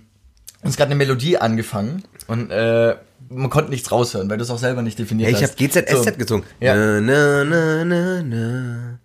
[0.64, 2.96] uns gerade eine Melodie angefangen und äh,
[3.30, 5.60] man konnte nichts raushören, weil du es auch selber nicht definiert Hey, ich hast.
[5.60, 6.12] habe GZSZ So.
[6.18, 6.46] gesungen.
[6.60, 6.76] Ja.
[6.76, 9.00] Na, na, na, na, na.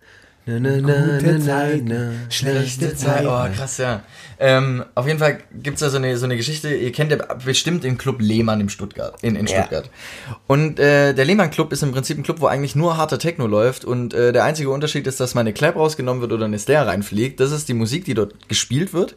[0.47, 2.11] Na, na, na, Gute na, Zeiten, na.
[2.29, 3.25] Schlechte Zeit.
[3.25, 4.03] Oh, krass, ja.
[4.39, 7.83] Ähm, auf jeden Fall gibt's da so eine, so eine Geschichte, ihr kennt ja bestimmt
[7.83, 9.57] den Club Lehmann im Stuttgart, in, in Ja.
[9.61, 9.89] Stuttgart.
[10.45, 13.47] Und äh, der Lehmann Club ist im Prinzip ein Club, wo eigentlich nur harter Techno
[13.47, 16.59] läuft und äh, der einzige Unterschied ist, dass mal eine Clap rausgenommen wird oder eine
[16.59, 17.39] Snare reinfliegt.
[17.39, 19.15] Das ist die Musik, die dort gespielt wird.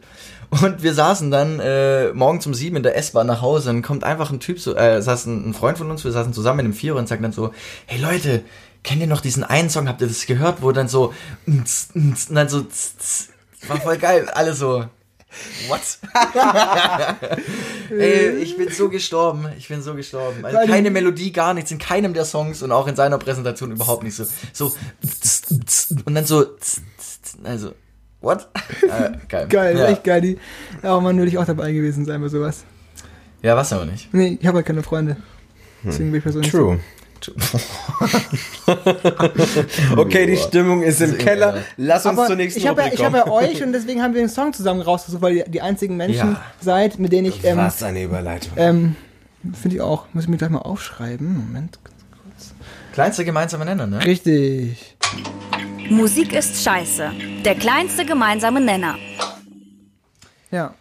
[0.49, 4.03] Und wir saßen dann äh, morgens um sieben in der S-Bahn nach Hause und kommt
[4.03, 6.65] einfach ein Typ, so, äh, saß ein, ein Freund von uns, wir saßen zusammen in
[6.67, 7.53] einem Vierer und sagt dann so,
[7.85, 8.43] hey Leute,
[8.83, 11.13] kennt ihr noch diesen einen Song, habt ihr das gehört, wo dann so,
[11.45, 11.65] und
[12.31, 12.65] dann so,
[13.67, 14.85] war voll geil, alle so,
[15.67, 15.81] what?
[17.91, 20.43] Ey, ich bin so gestorben, ich bin so gestorben.
[20.43, 24.03] Also keine Melodie, gar nichts, in keinem der Songs und auch in seiner Präsentation überhaupt
[24.03, 24.75] nicht so, so,
[26.05, 26.45] und dann so,
[27.43, 27.73] also,
[28.21, 28.47] what?
[28.83, 29.47] Äh, geil.
[29.49, 29.87] Geil, ja.
[29.87, 30.21] echt geil.
[30.21, 30.37] Die,
[30.83, 32.63] ja, oh Mann, würde ich auch dabei gewesen sein bei sowas.
[33.41, 34.13] Ja, was aber nicht.
[34.13, 35.17] Nee, ich habe halt keine Freunde.
[35.83, 36.51] Deswegen bin ich persönlich.
[36.51, 36.79] True.
[39.97, 41.49] Okay, die Stimmung ist im Keller.
[41.49, 41.63] egal.
[41.77, 43.15] Lass uns Aber zur nächsten ich habe ja, ich hab kommen.
[43.15, 46.33] ja euch und deswegen haben wir den Song zusammen rausgesucht, weil ihr die einzigen Menschen
[46.33, 46.41] Ja.
[46.61, 48.53] seid, mit denen ich, ähm, Was eine Überleitung.
[48.57, 48.95] ähm,
[49.53, 51.45] finde ich auch, muss ich mir gleich mal aufschreiben.
[51.47, 51.79] Moment.
[52.93, 54.05] Kleinster gemeinsamer Nenner, ne?
[54.05, 54.95] Richtig.
[55.89, 57.11] Musik ist scheiße.
[57.43, 58.95] Der kleinste gemeinsame Nenner.
[60.51, 60.73] Ja.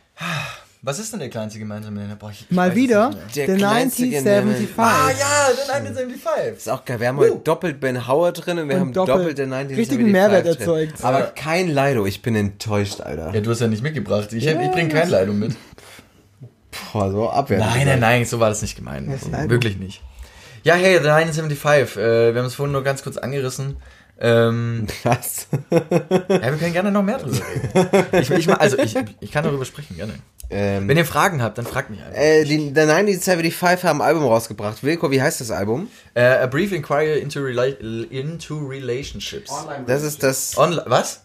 [0.83, 2.17] Was ist denn der kleinste gemeinsame Nenner?
[2.17, 3.11] Boah, ich, ich Mal wieder.
[3.35, 4.79] Der kleinste 1975.
[4.79, 6.57] Ah ja, der 1975.
[6.57, 7.01] Ist auch geil.
[7.01, 9.79] Wir haben heute doppelt Ben Howard drin und wir Und haben doppelt- doppelt den 1975
[9.79, 10.57] richtigen Mehrwert drin.
[10.59, 11.05] erzeugt.
[11.05, 11.27] Aber Ja.
[11.27, 12.07] kein Lido.
[12.07, 13.33] Ich bin enttäuscht, Alter.
[13.35, 14.33] Ja, du hast ja nicht mitgebracht.
[14.33, 15.57] Ich, ich bringe keine Leitung mit.
[16.93, 17.71] Boah, so abwertend.
[17.75, 19.09] Nein, nein, nein, so war das nicht gemeint.
[19.51, 20.03] Wirklich nicht.
[20.65, 21.97] Ja, hey, The 1975.
[21.97, 23.77] Äh, wir haben es vorhin nur ganz kurz angerissen.
[24.21, 25.47] Ähm, Was?
[25.71, 25.81] ja,
[26.29, 27.37] wir können gerne noch mehr drüber
[27.75, 28.07] reden.
[28.21, 30.15] Ich, ich, also, ich, ich kann darüber sprechen, gerne.
[30.51, 32.19] ähm, Wenn ihr Fragen habt, dann fragt mich einfach.
[32.19, 34.83] äh, die, der 1975 haben ein Album rausgebracht.
[34.83, 35.89] Wilko, wie heißt das Album?
[36.15, 39.53] Äh, a Brief Inquiry into, Rela into Relationships.
[39.87, 40.57] Das ist das.
[40.59, 41.23] Onli was?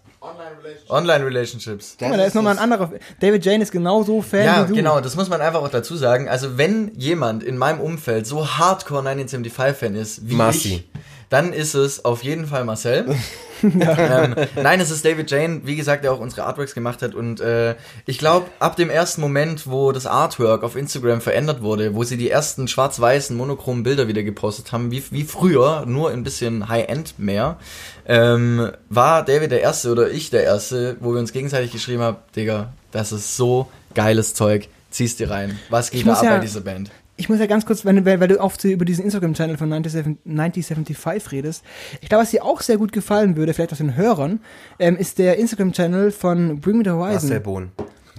[0.89, 1.89] Online Relationships.
[1.89, 2.91] das Guck mal, da ist nochmal ein anderer.
[3.19, 4.75] David Jane ist genauso Fan Ja, wie du.
[4.75, 6.29] genau, das muss man einfach auch dazu sagen.
[6.29, 10.75] Also, wenn jemand in meinem Umfeld so hardcore 1975-Fan ist wie Marci.
[10.75, 10.89] ich,
[11.34, 13.08] dann ist es auf jeden Fall Marcel.
[13.63, 17.15] ähm, nein, es ist David Jane, wie gesagt, der auch unsere Artworks gemacht hat.
[17.15, 21.96] Und äh, ich glaube, ab dem ersten Moment, wo das Artwork auf Instagram verändert wurde,
[21.96, 26.24] wo sie die ersten schwarz-weißen monochromen Bilder wieder gepostet haben, wie, wie früher, nur ein
[26.24, 27.58] bisschen High-End mehr,
[28.06, 32.17] ähm, war David der Erste oder ich der Erste, wo wir uns gegenseitig geschrieben haben,
[32.36, 35.58] Digga, das ist so geiles Zeug, zieh's dir rein.
[35.72, 36.91] Was geht da ab ja- bei dieser Band?
[37.15, 40.15] Ich muss ja ganz kurz, wenn, weil, weil du oft über diesen Instagram-Channel von 97
[40.26, 41.63] 9075 redest,
[42.02, 44.39] ich glaube, was dir auch sehr gut gefallen würde, vielleicht aus den Hörern,
[44.80, 47.30] ähm, ist der Instagram-Channel von Bring Me the Horizon.
[47.30, 47.71] Marcel Bohn.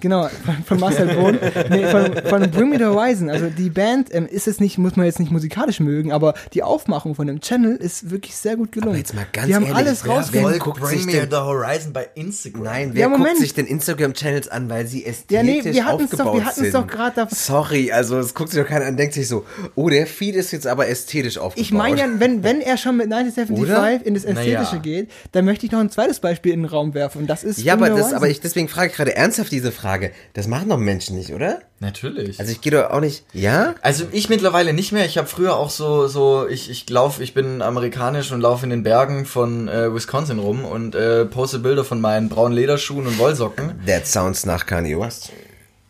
[0.04, 1.38] Genau, von, von Marcel Bohn.
[1.70, 3.30] nee, von, von Bring Me the Horizon.
[3.30, 6.62] Also die Band ähm, ist es nicht, muss man jetzt nicht musikalisch mögen, aber die
[6.62, 8.90] Aufmachung von dem Channel ist wirklich sehr gut gelungen.
[8.90, 10.52] Aber jetzt mal ganz die haben ehrlich, alles wer rausgefunden.
[10.52, 12.62] will- guckt Bring sich me den- the horizon bei Instagram.
[12.64, 13.28] Nein, wer Ja, Moment.
[13.28, 16.44] guckt sich denn Instagram-Channels an, weil sie ästhetisch Ja, nee, wir hatten's doch- wir aufgebaut
[16.44, 16.74] hatten's sind?
[16.74, 19.88] doch grad da- Sorry, also es guckt sich doch keiner an, denkt sich so, oh,
[19.88, 21.64] der Feed ist jetzt aber ästhetisch aufgebaut.
[21.64, 24.06] Ich meine ja, wenn, wenn er schon mit 1975 Oder?
[24.06, 24.78] in das Ästhetische Naja.
[24.82, 27.22] geht, dann möchte ich noch ein zweites Beispiel in den Raum werfen.
[27.22, 29.16] Und das ist Ja, Bring aber Me the das, aber ich, deswegen frage ich gerade
[29.16, 29.93] ernsthaft diese Frage.
[30.32, 31.60] Das machen doch Menschen nicht, oder?
[31.80, 32.38] Natürlich.
[32.40, 33.74] Also ich gehe doch auch nicht, ja?
[33.82, 35.04] Also ich mittlerweile nicht mehr.
[35.04, 38.70] Ich habe früher auch so so ich ich lauf, ich bin amerikanisch und laufe in
[38.70, 43.18] den Bergen von äh, Wisconsin rum und äh, poste Bilder von meinen braunen Lederschuhen und
[43.18, 43.80] Wollsocken.
[43.86, 45.30] That sounds nach Kanye West.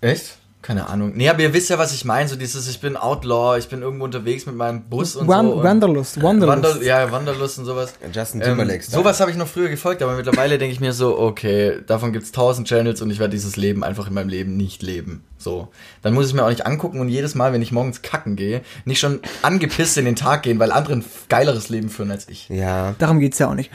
[0.00, 0.38] Echt?
[0.64, 1.12] Keine Ahnung.
[1.14, 2.26] Nee, aber ihr wisst ja, was ich meine.
[2.26, 5.62] So dieses, ich bin Outlaw, ich bin irgendwo unterwegs mit meinem Bus und Wan- so.
[5.62, 6.64] Wanderlust, Wanderlust.
[6.64, 7.92] Wander, ja, Wanderlust und sowas.
[8.14, 8.82] Justin Ähm, Timberlake.
[8.82, 12.32] sowas habe ich noch früher gefolgt, aber mittlerweile denke ich mir so, okay, davon gibt's
[12.32, 15.22] tausend Channels und ich werde dieses Leben einfach in meinem Leben nicht leben.
[15.36, 15.68] So.
[16.00, 18.62] Dann muss ich mir auch nicht angucken und jedes Mal, wenn ich morgens kacken gehe,
[18.86, 22.48] nicht schon angepisst in den Tag gehen, weil andere ein geileres Leben führen als ich.
[22.48, 23.70] Ja, Darum geht's ja auch nicht.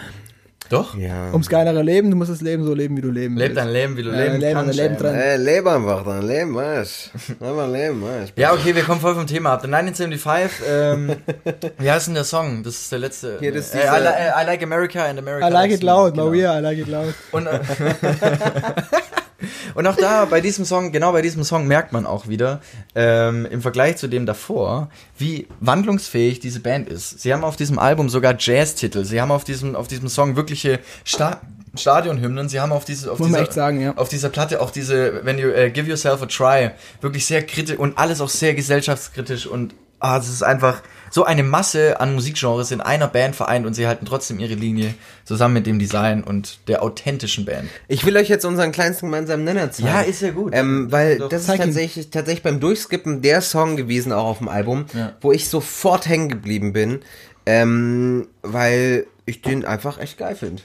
[0.70, 0.96] Doch?
[0.96, 1.32] ja.
[1.32, 3.58] Ums geilere Leben, du musst das Leben so leben, wie du leben Leb willst.
[3.58, 4.76] dein Leben, wie du Ja, leben leben, kannst.
[4.76, 5.02] leben ey.
[5.02, 5.16] dran.
[5.16, 7.10] Äh, leb einfach dann, leben, was?
[7.40, 8.30] Einfach leben, was?
[8.36, 9.62] Ja, okay, wir kommen voll vom Thema ab.
[9.64, 11.16] The 1975, ähm,
[11.80, 12.62] wie heißt denn der Song?
[12.64, 13.38] Das ist der letzte.
[13.40, 14.08] Hier, das ist äh, I, li
[14.42, 15.48] I like America and America.
[15.48, 16.26] I like it loud, Genau.
[16.28, 17.14] Maria, I like it loud.
[17.32, 17.60] Und, äh,
[19.76, 22.62] und auch da, bei diesem Song, genau bei diesem Song merkt man auch wieder,
[22.96, 27.20] ähm, im Vergleich zu dem davor, wie wandlungsfähig diese Band ist.
[27.22, 29.06] Sie haben auf diesem Album sogar Jazz-Titel.
[29.06, 31.42] Sie haben auf diesem, auf diesem Song wirkliche Sta
[31.76, 32.50] Stadionhymnen.
[32.50, 33.96] Sie haben auf, diese, auf, dieser, sagen, ja.
[33.96, 37.78] auf dieser Platte auch diese, wenn you äh, give yourself a try, wirklich sehr kritisch
[37.78, 40.82] und alles auch sehr gesellschaftskritisch und ah, es ist einfach
[41.12, 44.94] so eine Masse an Musikgenres in einer Band vereint und sie halten trotzdem ihre Linie
[45.26, 47.68] zusammen mit dem Design und der authentischen Band.
[47.88, 49.88] Ich will euch jetzt unseren kleinsten gemeinsamen Nenner zeigen.
[49.90, 50.54] Ja, ist ja gut.
[50.56, 51.30] Ähm, weil Doch.
[51.30, 51.58] das ist ihn.
[51.58, 55.14] tatsächlich, tatsächlich beim Durchskippen der Song gewesen, auch auf dem Album, Ja.
[55.22, 57.00] wo ich sofort hängen geblieben bin,
[57.48, 60.62] ähm, weil ich den einfach echt geil finde.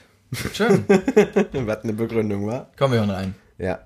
[0.52, 0.84] Schön.
[1.52, 2.70] Was eine Begründung war.
[2.78, 3.34] Kommen wir hören rein.
[3.56, 3.78] Ja.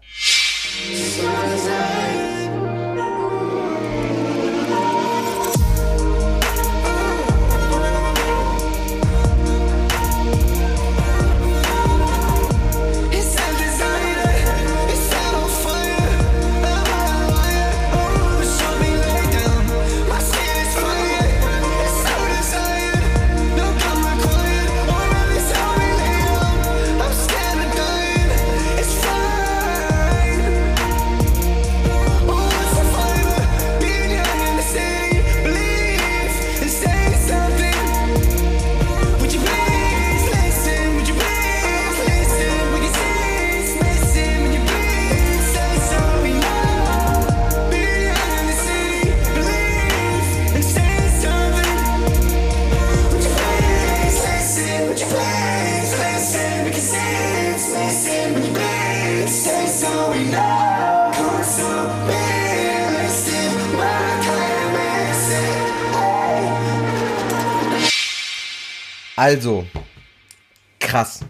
[70.89, 71.21] Krass.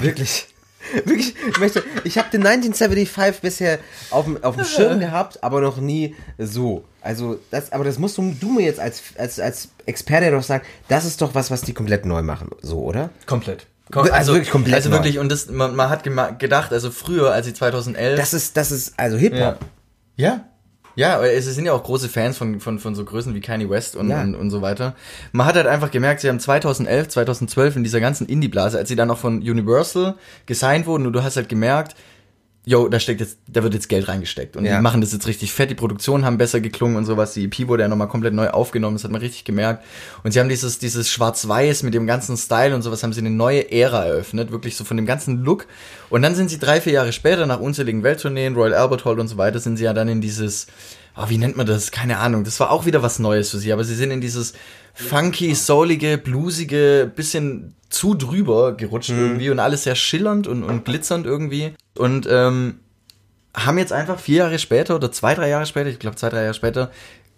[0.00, 0.46] Wirklich.
[1.04, 3.78] Wirklich, ich möchte, ich habe den 1975 bisher
[4.10, 6.84] auf dem, auf dem Schirm gehabt, aber noch nie so.
[7.02, 10.64] Also, das, aber das musst du, du mir jetzt als, als, als Experte doch sagen,
[10.88, 13.10] das ist doch was, was die komplett neu machen, so, oder?
[13.90, 14.14] Komplett.
[14.14, 14.96] Also wirklich komplett Also neu.
[14.96, 16.02] wirklich, und das, man, man hat
[16.38, 18.18] gedacht, also früher, als sie 2011.
[18.18, 19.58] Das ist, das ist, also Hip-Hop.
[20.16, 20.26] ja.
[20.28, 20.44] Ja.
[20.96, 23.96] Ja, es sind ja auch große Fans von, von, von so Größen wie Kanye West
[23.96, 24.22] und, Ja.
[24.22, 24.94] und, und so weiter.
[25.32, 28.96] Man hat halt einfach gemerkt, sie haben 2011, 2012 in dieser ganzen Indie-Blase, als sie
[28.96, 30.14] dann noch von Universal
[30.46, 31.94] gesigned wurden und du hast halt gemerkt,
[32.66, 34.56] yo, da steckt jetzt, da wird jetzt Geld reingesteckt.
[34.56, 34.76] Und Ja.
[34.76, 37.66] die machen das jetzt richtig fett, die Produktionen haben besser geklungen und sowas, die EP
[37.68, 39.84] wurde ja nochmal komplett neu aufgenommen, das hat man richtig gemerkt.
[40.22, 43.30] Und sie haben dieses, dieses Schwarz-Weiß mit dem ganzen Style und sowas, haben sie eine
[43.30, 45.66] neue Ära eröffnet, wirklich so von dem ganzen Look.
[46.10, 49.28] Und dann sind sie drei, vier Jahre später nach unzähligen Welttourneen, Royal Albert Hall und
[49.28, 50.66] so weiter, sind sie ja dann in dieses,
[51.16, 53.72] oh, wie nennt man das, keine Ahnung, das war auch wieder was Neues für sie,
[53.72, 54.54] aber sie sind in dieses
[54.94, 61.26] funky, soulige, bluesige, bisschen zu drüber gerutscht irgendwie und alles sehr schillernd und, und glitzernd
[61.26, 61.74] irgendwie.
[61.96, 62.80] Und ähm,
[63.54, 66.42] haben jetzt einfach vier Jahre später oder zwei, drei Jahre später, ich glaube zwei, drei
[66.42, 66.90] Jahre später,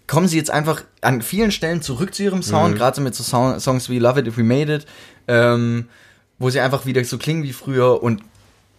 [0.07, 3.23] kommen sie jetzt einfach an vielen Stellen zurück zu ihrem Sound, gerade so mit so
[3.23, 4.87] Songs wie Love It If We Made It,
[5.27, 5.89] ähm,
[6.39, 8.23] wo sie einfach wieder so klingen wie früher und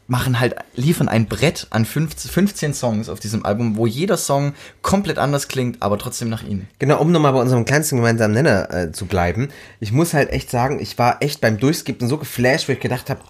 [0.07, 4.53] machen halt, liefern ein Brett an 15, 15 Songs auf diesem Album, wo jeder Song
[4.81, 6.67] komplett anders klingt, aber trotzdem nach ihnen.
[6.79, 9.49] Genau, um nochmal bei unserem kleinsten gemeinsamen Nenner äh, zu bleiben.
[9.79, 13.09] Ich muss halt echt sagen, ich war echt beim Durchskippen so geflasht, wo ich gedacht
[13.09, 13.21] habe,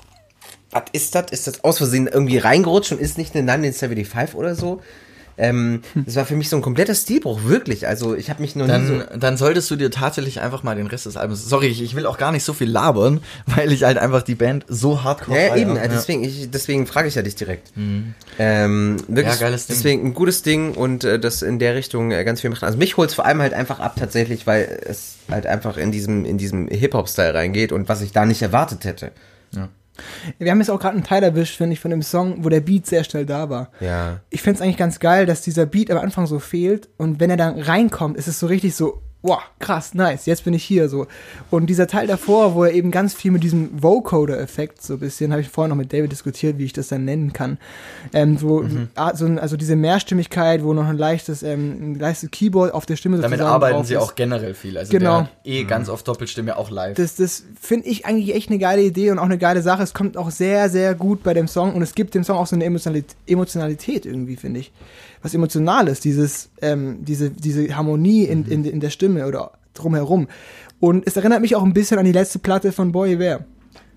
[0.72, 1.32] was ist das?
[1.32, 4.82] Ist das aus Versehen irgendwie reingerutscht und ist nicht eine 1975 oder so?
[5.38, 7.88] Ähm, das war für mich so ein kompletter Stilbruch, wirklich.
[7.88, 8.98] Also ich habe mich noch nie so...
[9.00, 11.48] Dann, dann solltest du dir tatsächlich einfach mal den Rest des Albums.
[11.48, 14.36] Sorry, ich, ich will auch gar nicht so viel labern, weil ich halt einfach die
[14.36, 17.72] Band so hardcore Ja, ja eben, äh, deswegen, ich, deswegen frage ich ja dich direkt.
[18.40, 19.76] Ähm, wirklich, Ja, geiles Ding.
[19.76, 22.64] deswegen ein gutes Ding und äh, das in der Richtung äh, ganz viel macht.
[22.64, 26.26] Also mich holt's vor allem halt einfach ab tatsächlich, weil es halt einfach in diesem,
[26.26, 29.12] in diesem Hip-Hop-Style reingeht und was ich da nicht erwartet hätte.
[30.40, 32.62] Wir haben jetzt auch gerade einen Teil erwischt, finde ich, von dem Song, wo der
[32.62, 33.72] Beat sehr schnell da war.
[33.80, 34.22] Ja.
[34.30, 37.38] Ich find's eigentlich ganz geil, dass dieser Beat am Anfang so fehlt und wenn er
[37.38, 41.08] dann reinkommt, ist es so richtig so, wow, krass, nice, jetzt bin ich hier so.
[41.50, 45.32] Und dieser Teil davor, wo er eben ganz viel mit diesem Vocoder-Effekt so ein bisschen,
[45.32, 47.58] habe ich vorhin noch mit David diskutiert, wie ich das dann nennen kann.
[48.14, 52.30] Ähm, so, ah, so, ein- also diese Mehrstimmigkeit, wo noch ein leichtes, ähm, ein leichtes
[52.32, 54.00] Keyboard auf der Stimme Damit sozusagen arbeiten drauf sie ist.
[54.02, 54.78] auch generell viel.
[54.78, 55.10] Also Genau.
[55.12, 56.96] der hat eh ganz oft Doppelstimme auch live.
[56.98, 59.84] Das, das finde ich eigentlich echt eine geile Idee und auch eine geile Sache.
[59.84, 62.48] Es kommt auch sehr, sehr gut bei dem Song und es gibt dem Song auch
[62.48, 64.72] so eine Emotionalität, Emotionalität irgendwie, finde ich.
[65.24, 70.28] Was Emotionales, dieses, ähm, diese, diese Harmonie in, in, in der Stimme oder drumherum.
[70.80, 73.46] Und es erinnert mich auch ein bisschen an die letzte Platte von Boy Ware.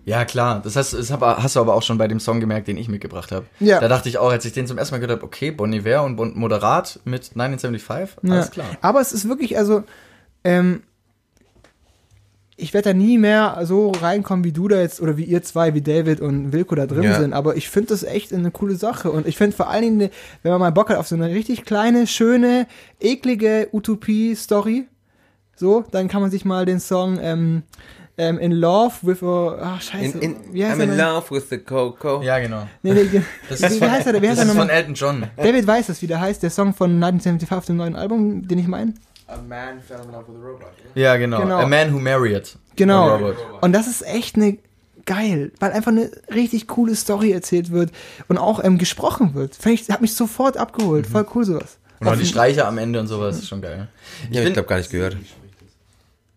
[0.04, 0.62] Ja, klar.
[0.62, 3.32] Das hast, das hast du aber auch schon bei dem Song gemerkt, den ich mitgebracht
[3.32, 3.46] habe.
[3.58, 3.80] Ja.
[3.80, 6.04] Da dachte ich auch, als ich den zum ersten Mal gehört habe, okay, Bon Iver
[6.04, 8.32] und Moderat mit 1975, Ja.
[8.34, 8.66] alles klar.
[8.80, 9.82] Aber es ist wirklich, also,
[10.44, 10.84] ähm,
[12.58, 15.74] ich werde da nie mehr so reinkommen, wie du da jetzt oder wie ihr zwei,
[15.74, 17.20] wie David und Wilko da drin Ja.
[17.20, 17.34] sind.
[17.34, 19.10] Aber ich finde das echt eine coole Sache.
[19.10, 20.10] Und ich finde vor allen Dingen,
[20.42, 22.66] wenn man mal Bock hat auf so eine richtig kleine, schöne,
[22.98, 24.86] eklige Utopie-Story,
[25.54, 27.62] so, dann kann man sich mal den Song ähm,
[28.18, 29.58] ähm, In Love with a.
[29.76, 30.18] Ach, scheiße.
[30.18, 32.22] In, in, wie heißt I'm in love with the Coco.
[32.22, 32.66] Ja, genau.
[32.82, 34.22] Nee, nee, Das wie, ist wie von, heißt er?
[34.22, 34.68] Wie heißt das er ist von?
[34.70, 35.26] Elton John.
[35.36, 36.42] David weiß das, wie der heißt.
[36.42, 38.94] Der Song von 1975 auf dem neuen Album, den ich meine.
[39.28, 40.72] A man fell in love with a robot.
[40.94, 41.40] Ja, genau.
[41.40, 41.58] Genau.
[41.58, 42.56] A Man Who Married.
[42.76, 43.32] Genau.
[43.60, 44.58] Und das ist echt eine
[45.04, 47.92] geil, weil einfach eine richtig coole Story erzählt wird
[48.28, 49.56] und auch ähm, gesprochen wird.
[49.66, 51.06] Ich hat mich sofort abgeholt.
[51.06, 51.78] Voll cool sowas.
[52.00, 53.88] Und auch die Streicher am Ende und sowas ist schon geil.
[54.30, 55.16] Ja, ich glaube gar nicht gehört.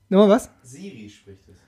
[0.08, 0.50] Nochmal was?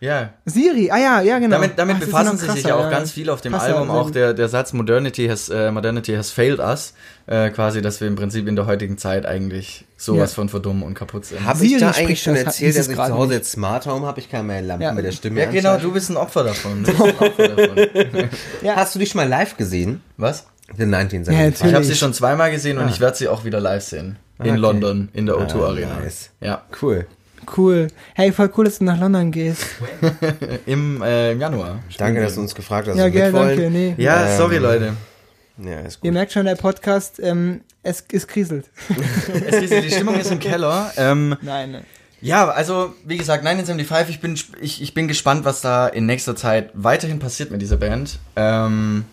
[0.03, 0.33] Ja.
[0.45, 1.57] Siri, ah ja, ja genau.
[1.57, 3.91] Damit, damit Ach, befassen sie sich krasser, ja auch ganz viel auf dem Krasser, Album.
[3.91, 6.95] Auch der, der Satz Modernity has, äh, Modernity has failed us.
[7.27, 10.35] Äh, quasi, dass wir im Prinzip in der heutigen Zeit eigentlich sowas Ja.
[10.35, 11.45] von verdummen und kaputt sind.
[11.45, 14.07] Habe ich da eigentlich schon das- erzählt, dass ich gerade zu Hause jetzt Smart Home
[14.07, 14.19] habe?
[14.19, 14.91] Ich kann meine Lampen Ja.
[14.91, 15.87] mit der Stimme Ja, genau, anschalten.
[15.87, 16.83] du bist ein Opfer davon.
[16.83, 18.29] Du bist ein Opfer davon.
[18.63, 18.75] Ja.
[18.77, 20.01] Hast du dich schon mal live gesehen?
[20.17, 20.47] Was?
[20.75, 21.61] The 1975.
[21.61, 24.17] Ja, Ich habe sie schon zweimal gesehen und ich werde sie auch wieder live sehen.
[24.39, 24.55] In okay.
[24.59, 25.99] London, in der O2 Ah, Arena.
[25.99, 26.31] nice.
[26.41, 27.05] Ja, Cool.
[27.57, 27.87] Cool.
[28.15, 29.65] Hey, voll cool, dass du nach London gehst.
[30.65, 31.79] im, äh, im Januar.
[31.97, 32.97] Danke, dass du uns gefragt hast.
[32.97, 33.57] ja, gell, mitwollen.
[33.57, 33.71] danke.
[33.71, 33.95] Nee.
[33.97, 34.93] Ja, Ähm, sorry Leute.
[35.57, 36.13] Ja, ist Ihr gut.
[36.13, 38.65] merkt schon, der Podcast, ähm, es, es kriselt.
[39.47, 40.91] Es ist, die Stimmung ist im Keller.
[40.97, 41.83] Ähm, Nein, nein.
[42.23, 46.35] Ja, also wie gesagt, 1975, ich bin, ich, ich bin gespannt, was da in nächster
[46.35, 48.19] Zeit weiterhin passiert mit dieser Band.
[48.35, 49.05] Ähm,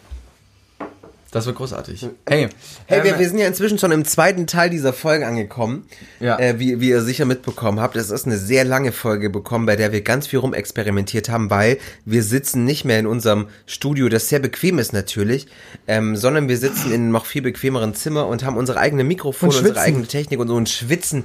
[1.30, 2.06] das wird großartig.
[2.26, 2.48] Hey,
[2.86, 5.86] Hey, wir, ähm, wir sind ja inzwischen schon im zweiten Teil dieser Folge angekommen.
[6.20, 6.38] Ja.
[6.38, 9.76] Äh, wie, wie ihr sicher mitbekommen habt, es ist eine sehr lange Folge bekommen, bei
[9.76, 14.28] der wir ganz viel rumexperimentiert haben, weil wir sitzen nicht mehr in unserem Studio, das
[14.28, 15.46] sehr bequem ist natürlich,
[15.86, 19.52] ähm, sondern wir sitzen in einem noch viel bequemeren Zimmer und haben unsere eigene Mikrofone,
[19.52, 21.24] Und unsere eigene Technik und so und schwitzen.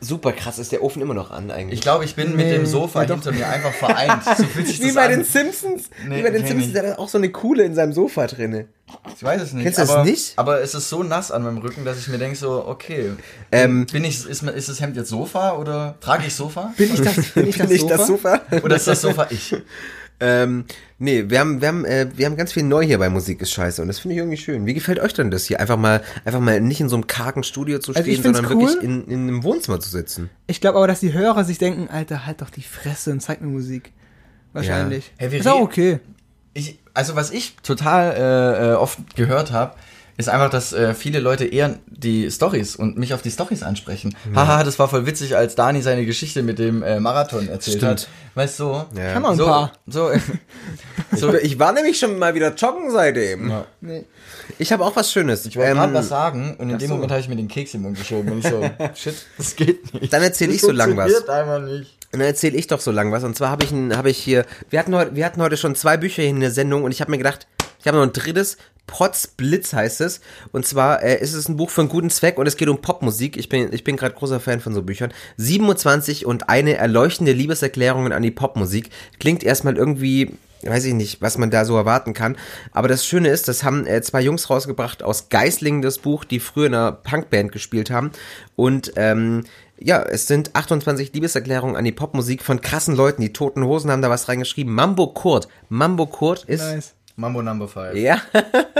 [0.00, 1.74] Super krass, ist der Ofen immer noch an eigentlich.
[1.78, 4.22] ich glaube, ich bin mit Nee, dem Sofa ja hinter mir einfach vereint.
[4.36, 5.10] So fühlt sich wie das bei an.
[5.10, 5.90] den Simpsons.
[6.06, 6.72] Nee, wie bei den kenn Simpsons, ich.
[6.72, 8.66] der hat auch so eine Kuhle in seinem Sofa drinne.
[9.16, 9.64] Ich weiß es nicht.
[9.64, 10.32] Kennst du das nicht?
[10.36, 13.12] Aber es ist so nass an meinem Rücken, dass ich mir denke so, okay.
[13.50, 16.72] Ähm, bin ich, ist, ist das Hemd jetzt Sofa oder trage ich Sofa?
[16.76, 17.96] Bin ich das, bin ich das, Bin ich Sofa?
[17.96, 18.40] das Sofa?
[18.62, 19.56] Oder ist das Sofa ich?
[20.20, 20.64] Ähm,
[20.98, 23.52] nee, wir haben, wir haben, äh, wir haben ganz viel neu hier bei Musik ist
[23.52, 24.66] scheiße und das finde ich irgendwie schön.
[24.66, 25.60] Wie gefällt euch denn das hier?
[25.60, 28.62] Einfach mal, einfach mal nicht in so einem kargen Studio zu Also stehen, sondern cool.
[28.62, 30.28] wirklich in, in einem Wohnzimmer zu sitzen.
[30.48, 33.40] Ich glaube aber, dass die Hörer sich denken, Alter, halt doch die Fresse und zeig
[33.40, 33.92] mir Musik.
[34.52, 35.12] Wahrscheinlich.
[35.18, 36.00] Hey, wir ist auch okay.
[36.54, 39.76] Ich, also was ich total äh, äh, oft gehört habe,
[40.18, 44.14] ist einfach, dass äh, viele Leute eher die Stories und mich auf die Stories ansprechen.
[44.34, 47.90] Haha, das war voll witzig, als Dani seine Geschichte mit dem äh, Marathon erzählt Stimmt.
[47.92, 48.08] hat.
[48.34, 48.64] Weißt du?
[48.64, 49.12] So, Ja.
[49.14, 49.72] Kann man ein so, paar.
[49.86, 50.10] so,
[51.16, 53.48] So, ich war nämlich schon mal wieder joggen seitdem.
[53.50, 53.64] Ja.
[53.80, 54.04] Nee.
[54.58, 55.46] Ich habe auch was Schönes.
[55.46, 56.94] ich wollte Ähm, gerade was sagen und in dem so.
[56.94, 58.62] Moment habe ich mir den Keks im Mund geschoben und ich so,
[58.94, 60.12] shit, das geht nicht.
[60.12, 61.28] Dann erzähl Das ich so lang was.
[61.28, 61.94] einfach nicht.
[62.12, 63.22] Und dann erzähle ich doch so lang was.
[63.24, 65.74] Und zwar habe ich, ein- habe ich hier, wir hatten, heute, wir hatten heute schon
[65.74, 67.46] zwei Bücher hier in der Sendung und ich habe mir gedacht,
[67.80, 68.56] ich habe noch ein drittes,
[68.88, 70.20] Potz Blitz heißt es.
[70.50, 72.80] Und zwar äh, ist es ein Buch für einen guten Zweck und es geht um
[72.80, 73.36] Popmusik.
[73.36, 75.12] Ich bin, ich bin gerade großer Fan von so Büchern.
[75.36, 78.90] 27 und eine erleuchtende Liebeserklärungen an die Popmusik.
[79.20, 82.36] Klingt erstmal irgendwie weiß ich nicht, was man da so erwarten kann.
[82.72, 86.40] Aber das Schöne ist, das haben äh, zwei Jungs rausgebracht aus Geislingen, das Buch, die
[86.40, 88.10] früher in einer Punkband gespielt haben.
[88.56, 89.44] Und ähm,
[89.78, 93.22] ja, es sind 28 Liebeserklärungen an die Popmusik von krassen Leuten.
[93.22, 94.74] Die Toten Hosen haben da was reingeschrieben.
[94.74, 95.46] Mambo Kurt.
[95.68, 96.94] Mambo Kurt ist Nice.
[97.18, 97.96] Mambo Number 5.
[97.96, 98.22] ja.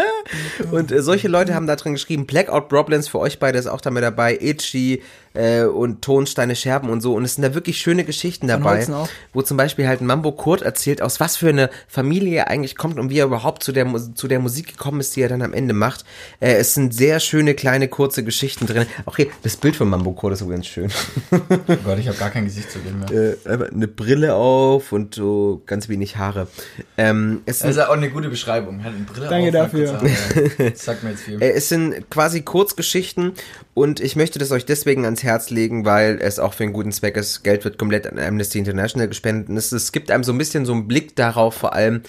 [0.71, 3.81] und äh, solche Leute haben da drin geschrieben, Blackout Problems für euch beide ist auch
[3.81, 5.03] damit dabei, Itchy
[5.35, 7.15] äh, und Tonsteine Scherben und so.
[7.15, 8.87] Und es sind da wirklich schöne Geschichten dabei,
[9.33, 12.77] wo zum Beispiel halt ein Mambo Kurt erzählt, aus was für eine Familie er eigentlich
[12.77, 15.43] kommt und wie er überhaupt zu der, zu der Musik gekommen ist, die er dann
[15.43, 16.05] am Ende macht.
[16.41, 18.87] Äh, es sind sehr schöne, kleine, kurze Geschichten drin.
[19.07, 20.91] Auch hier, das Bild von Mambo Kurt ist übrigens schön.
[21.31, 21.39] Oh
[21.85, 23.11] Gott, ich habe gar kein Gesicht zu dem mehr.
[23.11, 26.49] äh, einfach eine Brille auf und so ganz wenig Haare.
[26.97, 28.83] Ähm, es Das ist auch eine gute Beschreibung.
[28.85, 29.93] Hat eine Brille Danke auf, dafür.
[29.95, 30.71] Haare.
[30.71, 31.41] Das sagt mir jetzt viel.
[31.43, 33.33] Äh, Es sind quasi Kurzgeschichten
[33.79, 36.93] und ich möchte das euch deswegen ans Herz legen, weil es auch für einen guten
[36.93, 37.45] Zweck ist.
[37.45, 40.67] Geld wird komplett an Amnesty International gespendet und es, es gibt einem so ein bisschen
[40.67, 42.03] so einen Blick darauf, vor allem,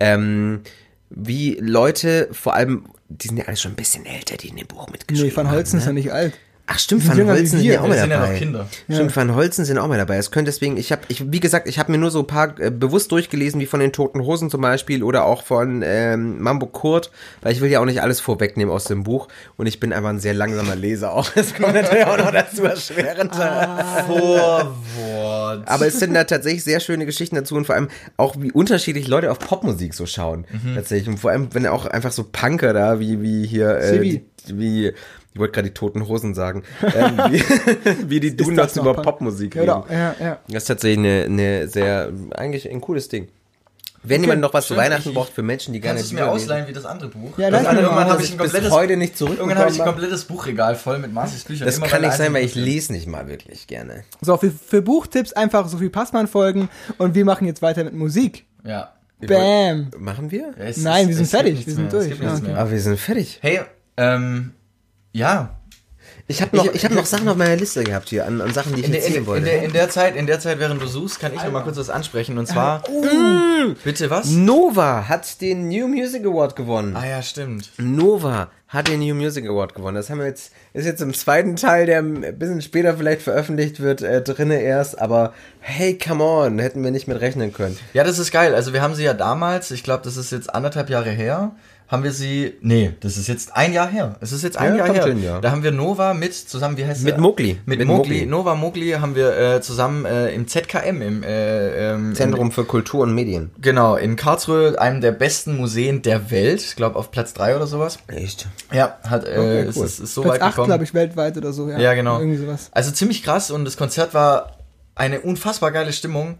[0.00, 0.62] ähm,
[1.10, 4.66] wie Leute, vor allem, die sind ja alle schon ein bisschen älter, die in dem
[4.66, 5.94] Buch mitgeschrieben Nee, Van Holzen ist ja haben.
[5.94, 6.00] Ne?
[6.00, 6.32] nicht alt.
[6.74, 8.32] Ach stimmt, Van Holzen sind ja auch mal sind ja dabei.
[8.32, 8.66] noch Kinder.
[8.88, 10.16] Stimmt, Van Holzen sind auch mal dabei.
[10.16, 12.58] Es könnte deswegen, ich habe, ich, wie gesagt, ich habe mir nur so ein paar
[12.58, 16.66] äh, bewusst durchgelesen, wie von den Toten Hosen zum Beispiel oder auch von ähm, Mambo
[16.66, 17.10] Kurt,
[17.42, 20.08] weil ich will ja auch nicht alles vorwegnehmen aus dem Buch und ich bin einfach
[20.08, 21.30] ein sehr langsamer Leser auch.
[21.42, 23.34] Das kommt natürlich auch noch dazu erschwerend.
[24.06, 25.68] Vorwort.
[25.68, 29.08] Aber es sind da tatsächlich sehr schöne Geschichten dazu und vor allem auch, wie unterschiedlich
[29.08, 30.46] Leute auf Popmusik so schauen.
[30.74, 31.08] Tatsächlich.
[31.08, 34.92] Und vor allem, wenn auch einfach so Punker da, wie, wie hier, äh, wie,
[35.34, 37.42] ich wollte gerade die Toten Hosen sagen, ähm, wie,
[38.10, 39.04] wie die Donuts über Punk?
[39.04, 39.72] Popmusik Ja, reden.
[39.84, 39.92] oder?
[39.92, 40.38] ja, ja.
[40.48, 43.28] Das ist tatsächlich eine, eine sehr, eigentlich ein cooles Ding.
[44.04, 46.20] Wenn jemand noch was zu Weihnachten ich- braucht für Menschen, die gerne Kannst du es
[46.20, 47.38] mir ausleihen wie das andere Buch?
[47.38, 48.12] Ja, das andere, irgendwann mal.
[48.14, 51.12] habe ich ein bis komplettes, heute nicht Irgendwann habe ich ein komplettes Buchregal voll mit
[51.12, 51.66] Marcis Büchern.
[51.66, 54.02] Das Immer kann nicht sein, weil ich lese nicht mal wirklich gerne.
[54.20, 56.68] So, für, für Buchtipps einfach Sophie Passmann folgen
[56.98, 58.44] und wir machen jetzt weiter mit Musik.
[58.64, 58.92] Ja.
[59.24, 59.90] Bam.
[59.98, 60.48] Machen wir?
[60.58, 62.08] Ja, es Nein, ist- wir sind fertig, wir sind durch.
[62.20, 62.42] Ja, okay.
[62.42, 62.58] mehr.
[62.58, 63.38] Aber wir sind fertig.
[63.40, 63.60] Hey,
[63.96, 64.52] ähm,
[65.12, 65.56] ja.
[66.28, 68.52] Ich habe noch, Ich- ich, hab noch Sachen auf meiner Liste gehabt hier, an, an
[68.54, 69.44] Sachen, die ich In der, erzählen in, in, wollte.
[69.44, 71.76] der, in der Zeit, in der Zeit, während du suchst, kann ich noch mal kurz
[71.76, 72.38] was ansprechen.
[72.38, 72.82] Und zwar,
[73.84, 74.30] bitte was?
[74.30, 76.96] Nova hat den New Music Award gewonnen.
[76.96, 77.70] Ah ja, stimmt.
[77.78, 79.96] Nova hat den New Music Award gewonnen.
[79.96, 83.80] Das haben wir jetzt, ist jetzt im zweiten Teil, der ein bisschen später vielleicht veröffentlicht
[83.80, 84.98] wird, äh, drinne erst.
[85.00, 87.78] Aber hey, come on, hätten wir nicht mit rechnen können.
[87.92, 88.54] Ja, das ist geil.
[88.54, 91.52] Also wir haben sie ja damals, ich glaube, das ist jetzt anderthalb Jahre her,
[91.92, 94.16] haben wir sie, nee, das ist jetzt ein Jahr her.
[94.20, 95.06] Es ist jetzt ein Ja, Jahr her.
[95.06, 95.40] hin, ja.
[95.40, 97.20] Da haben wir Nova mit, zusammen, wie heißt Mit der?
[97.20, 97.58] Mowgli.
[97.66, 98.14] Mit, Mit Mowgli.
[98.14, 98.26] Mowgli.
[98.26, 103.02] Nova Mowgli haben wir äh, zusammen äh, im ZKM, im äh, ähm, Zentrum für Kultur
[103.02, 103.50] und Medien.
[103.56, 106.62] In, genau, in Karlsruhe, einem der besten Museen der Welt.
[106.62, 107.98] Ich glaube auf Platz drei oder sowas.
[108.08, 108.48] Echt?
[108.72, 109.84] Ja, hat, äh, Okay, ist, cool.
[109.84, 110.66] ist, ist so Platz weit 8, gekommen.
[110.68, 111.68] glaube ich, weltweit oder so.
[111.68, 112.18] Ja, Ja, genau.
[112.18, 112.70] Irgendwie sowas.
[112.72, 114.56] Also ziemlich krass und das Konzert war
[114.94, 116.38] eine unfassbar geile Stimmung.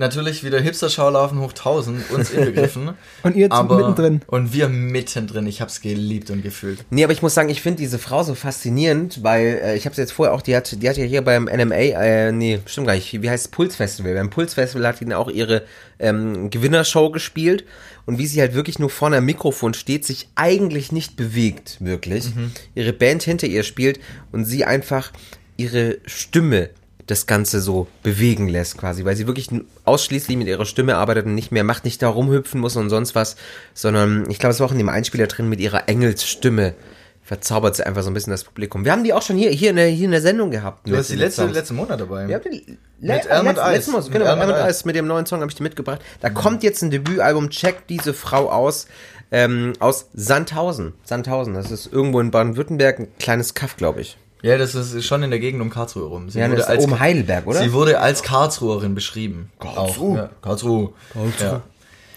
[0.00, 2.92] Natürlich wieder Hipster-Schaulaufen hoch 1000, uns inbegriffen.
[3.22, 4.22] Und ihr aber, mittendrin.
[4.28, 5.46] Und wir mittendrin.
[5.46, 6.86] Ich hab's geliebt und gefühlt.
[6.88, 9.94] Nee, aber ich muss sagen, ich finde diese Frau so faszinierend, weil äh, ich habe
[9.94, 12.86] sie jetzt vorher auch, die hat, die hat ja hier beim NMA, äh, nee, stimmt
[12.86, 14.14] gar nicht, wie heißt es, Pulsfestival.
[14.14, 15.64] Beim Pulsfestival hat die auch ihre
[15.98, 17.66] ähm, Gewinnershow gespielt
[18.06, 22.32] und wie sie halt wirklich nur vor einem Mikrofon steht, sich eigentlich nicht bewegt, wirklich.
[22.74, 24.00] Ihre Band hinter ihr spielt
[24.32, 25.12] und sie einfach
[25.58, 26.70] ihre Stimme
[27.10, 29.48] das Ganze so bewegen lässt quasi, weil sie wirklich
[29.84, 33.14] ausschließlich mit ihrer Stimme arbeitet und nicht mehr macht, nicht da rumhüpfen muss und sonst
[33.14, 33.36] was,
[33.74, 36.74] sondern ich glaube, es war auch in dem Einspieler drin mit ihrer Engelsstimme
[37.22, 38.84] verzaubert sie einfach so ein bisschen das Publikum.
[38.84, 40.86] Wir haben die auch schon hier, hier, in, der, hier in der Sendung gehabt.
[40.86, 42.26] Du mit- hast die mit letzte, letzten Monat dabei.
[42.26, 43.74] Ihr habt die, Mit Almond letzt- Eyes.
[43.76, 44.64] letztes Mal, Mit genau, Almond Eyes.
[44.66, 46.00] Eyes, mit dem neuen Song habe ich die mitgebracht.
[46.20, 48.88] Da kommt jetzt ein Debütalbum, check diese Frau aus,
[49.30, 50.94] ähm, aus Sandhausen.
[51.04, 54.16] Sandhausen, das ist irgendwo in Baden-Württemberg, ein kleines Kaff, glaube ich.
[54.42, 56.30] Ja, das ist schon in der Gegend um Karlsruhe rum.
[56.30, 57.60] Sie Ja, das ist oben Heidelberg, oder?
[57.60, 59.50] Sie wurde als Karlsruherin beschrieben.
[59.58, 60.16] Karlsruhe?
[60.16, 60.92] Ja, Karlsruhe.
[61.40, 61.62] Ja,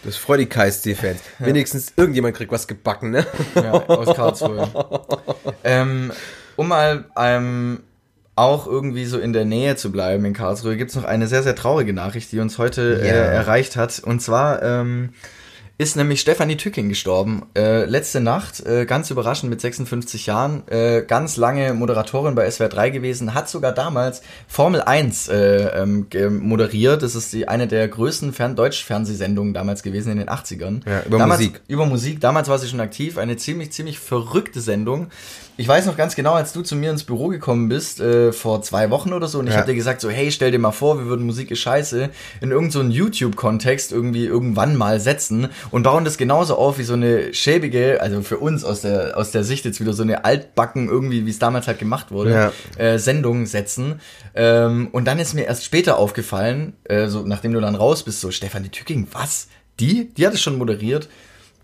[0.05, 1.19] Das freut die KSC-Fans.
[1.39, 3.26] Wenigstens irgendjemand kriegt was gebacken, ne?
[3.55, 4.69] ja, aus Karlsruhe.
[5.63, 6.11] ähm,
[6.55, 7.82] um mal ähm,
[8.36, 11.55] auch irgendwie so in der Nähe zu bleiben in Karlsruhe, gibt's noch eine sehr, sehr
[11.55, 13.13] traurige Nachricht, die uns heute äh, Ja.
[13.13, 13.99] erreicht hat.
[14.03, 15.09] Und zwar ähm,
[15.80, 17.47] ist nämlich Stefanie Tücking gestorben.
[17.55, 22.69] Äh, letzte Nacht, äh, ganz überraschend mit 56 Jahren, äh, ganz lange Moderatorin bei SWR
[22.69, 26.07] 3 gewesen, hat sogar damals Formel 1 äh, ähm,
[26.41, 27.01] moderiert.
[27.01, 30.82] Das ist die, eine der größten Fern Deutsch-Fernsehsendungen damals gewesen in den 80ern.
[30.88, 31.61] Ja, über damals, Musik.
[31.67, 32.21] Über Musik.
[32.21, 33.17] Damals war sie schon aktiv.
[33.17, 35.07] Eine ziemlich, ziemlich verrückte Sendung.
[35.55, 38.63] Ich weiß noch ganz genau, als du zu mir ins Büro gekommen bist, äh, vor
[38.63, 39.59] zwei Wochen oder so, und ich Ja.
[39.59, 42.09] hab dir gesagt, so, hey, stell dir mal vor, wir würden Musik ist scheiße
[42.41, 45.49] in irgendeinen so YouTube-Kontext irgendwie irgendwann mal setzen.
[45.69, 49.29] und bauen das genauso auf wie so eine schäbige, also für uns aus der, aus
[49.29, 52.51] der Sicht jetzt wieder so eine altbacken irgendwie, wie es damals halt gemacht wurde, Ja.
[52.83, 53.99] äh, Sendung setzen.
[54.33, 58.21] Ähm, und dann ist mir erst später aufgefallen, äh, so nachdem du dann raus bist,
[58.21, 59.47] so Stefanie Tücking, was?
[59.79, 60.11] Die?
[60.15, 61.09] Die hat es schon moderiert.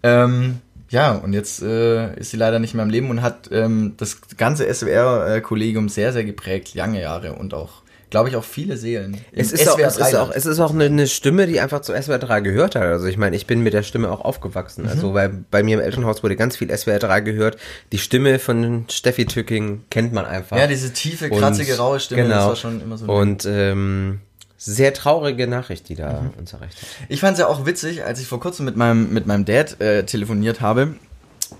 [0.03, 0.59] Ähm,
[0.89, 4.17] ja, und jetzt äh, ist sie leider nicht mehr im Leben und hat ähm, das
[4.37, 9.17] ganze SWR-Kollegium sehr, sehr geprägt, lange Jahre und auch, glaube ich, auch viele Seelen.
[9.31, 11.93] Es ist, auch, es, ist auch, es ist auch eine, eine Stimme, die einfach zu
[11.93, 12.83] SWR 3 gehört hat.
[12.83, 14.83] Also ich meine, ich bin mit der Stimme auch aufgewachsen.
[14.85, 14.89] Mhm.
[14.89, 17.57] Also weil bei mir im Elternhaus wurde ganz viel SWR 3 gehört.
[17.91, 20.57] Die Stimme von Steffi Tücking kennt man einfach.
[20.57, 22.35] Ja, diese tiefe, kratzige, Und- raue Stimme, genau.
[22.35, 23.05] das war schon immer so.
[23.05, 24.21] Und ähm,
[24.61, 26.29] sehr traurige Nachricht, die da Mhm.
[26.37, 26.87] uns erreicht hat.
[27.07, 29.79] Ich fand es ja auch witzig, als ich vor kurzem mit meinem, mit meinem Dad
[29.81, 30.95] äh, telefoniert habe.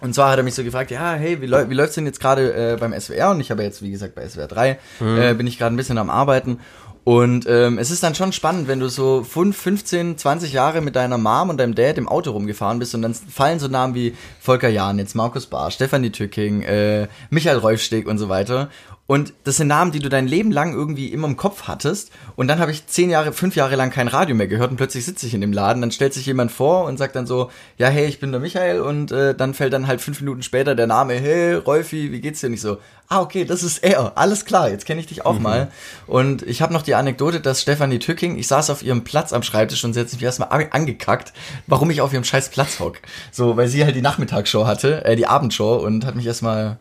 [0.01, 2.19] Und zwar hat er mich so gefragt, ja, hey, wie, läu wie läuft's denn jetzt
[2.19, 3.31] gerade äh, beim SWR?
[3.31, 5.97] Und ich habe jetzt, wie gesagt, bei SWR 3 äh, bin ich gerade ein bisschen
[5.97, 6.59] am Arbeiten.
[7.05, 10.95] Und ähm, es ist dann schon spannend, wenn du so 5, 15, 20 Jahre mit
[10.95, 14.13] deiner Mom und deinem Dad im Auto rumgefahren bist und dann fallen so Namen wie
[14.39, 18.69] Volker Janitz, Markus Barr, Stefanie Tücking, äh, Michael Rolfsteg und so weiter.
[19.09, 22.11] Und das sind Namen, die du dein Leben lang irgendwie immer im Kopf hattest.
[22.35, 25.03] Und dann habe ich zehn Jahre, fünf Jahre lang kein Radio mehr gehört und plötzlich
[25.03, 25.81] sitze ich in dem Laden.
[25.81, 27.49] Dann stellt sich jemand vor und sagt dann so,
[27.79, 28.81] ja, hey, ich bin der Michael.
[28.81, 32.41] Und äh, dann fällt dann halt fünf Minuten später der Name, hey, Rolfi, wie geht's
[32.41, 32.49] dir?
[32.49, 34.15] nicht so, ah, okay, das ist er.
[34.15, 35.71] Alles klar, jetzt kenne ich dich auch mal.
[36.05, 39.41] Und ich habe noch die Anekdote, dass Stefanie Tücking, ich saß auf ihrem Platz am
[39.41, 41.33] Schreibtisch und sie hat sich erstmal an- angekackt,
[41.65, 42.97] warum ich auf ihrem scheiß Platz hock.
[43.31, 46.77] So, weil sie halt die Nachmittagsshow hatte, äh, die Abendshow und hat mich erstmal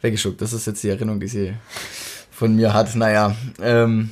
[0.00, 0.40] weggeschuckt.
[0.40, 1.54] Das ist jetzt die Erinnerung, die sie
[2.30, 2.94] von mir hat.
[2.94, 4.10] Naja, ähm,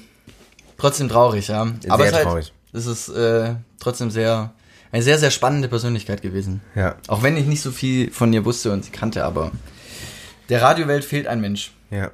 [0.78, 1.62] trotzdem traurig, ja.
[1.62, 2.52] Aber Sehr es ist halt, traurig.
[2.72, 4.52] es ist äh, trotzdem sehr,
[4.92, 6.60] eine sehr, sehr spannende Persönlichkeit gewesen.
[6.74, 6.96] Ja.
[7.08, 9.52] Auch wenn ich nicht so viel von ihr wusste und sie kannte, aber
[10.48, 11.72] der Radiowelt fehlt ein Mensch.
[11.90, 12.10] Ja.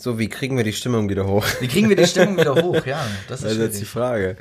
[0.00, 1.44] So, wie kriegen wir die Stimmung wieder hoch?
[1.58, 2.86] Wie kriegen wir die Stimmung wieder hoch?
[2.86, 3.84] Ja, das ist Das ist jetzt die.
[3.84, 4.36] Frage.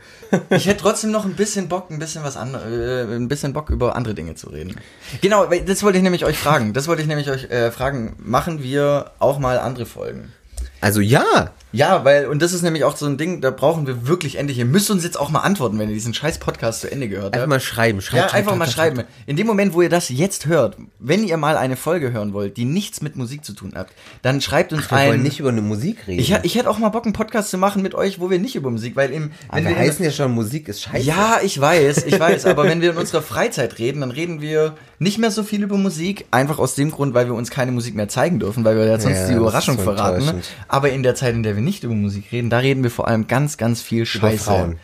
[0.52, 3.72] Ich hätte trotzdem noch ein bisschen Bock, ein bisschen was anderes, äh, ein bisschen Bock
[3.72, 4.80] über andere Dinge zu reden.
[5.22, 6.74] Genau, das wollte ich nämlich euch fragen.
[6.74, 8.16] Das wollte ich nämlich euch äh, fragen.
[8.20, 10.32] Machen wir auch mal andere Folgen?
[10.80, 11.52] Also ja.
[11.74, 14.58] Ja, weil, und das ist nämlich auch so ein Ding, da brauchen wir wirklich endlich,
[14.58, 17.34] ihr müsst uns jetzt auch mal antworten, wenn ihr diesen scheiß Podcast zu Ende gehört
[17.34, 17.50] Einfach habt.
[17.50, 18.02] mal schreiben.
[18.02, 19.04] Schreibt, Ja, einfach mal schreiben.
[19.26, 22.56] In dem Moment, wo ihr das jetzt hört, wenn ihr mal eine Folge hören wollt,
[22.56, 23.88] die nichts mit Musik zu tun hat,
[24.22, 25.10] dann schreibt uns Wir ein.
[25.10, 26.22] wollen nicht über eine Musik reden.
[26.22, 28.56] ich, ich hätte auch mal Bock, einen Podcast zu machen mit euch, wo wir nicht
[28.56, 31.06] über Musik, weil im, Aber wir wir heißen ja schon, Musik ist scheiße.
[31.06, 34.76] ja, ich weiß, ich weiß, aber wenn wir in unserer Freizeit reden, dann reden wir
[35.00, 37.94] nicht mehr so viel über Musik, einfach aus dem Grund, weil wir uns keine Musik
[37.94, 40.16] mehr zeigen dürfen, weil wir ja sonst Ja, die Überraschung so verraten.
[40.22, 40.46] enttäuschend.
[40.70, 43.08] Aber in der Zeit, in der wir nicht über Musik reden, da reden wir vor
[43.08, 44.44] allem ganz, ganz viel Über Scheiße.
[44.46, 44.80] Frauen.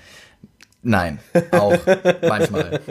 [0.81, 1.19] Nein,
[1.51, 1.77] auch
[2.27, 2.81] manchmal.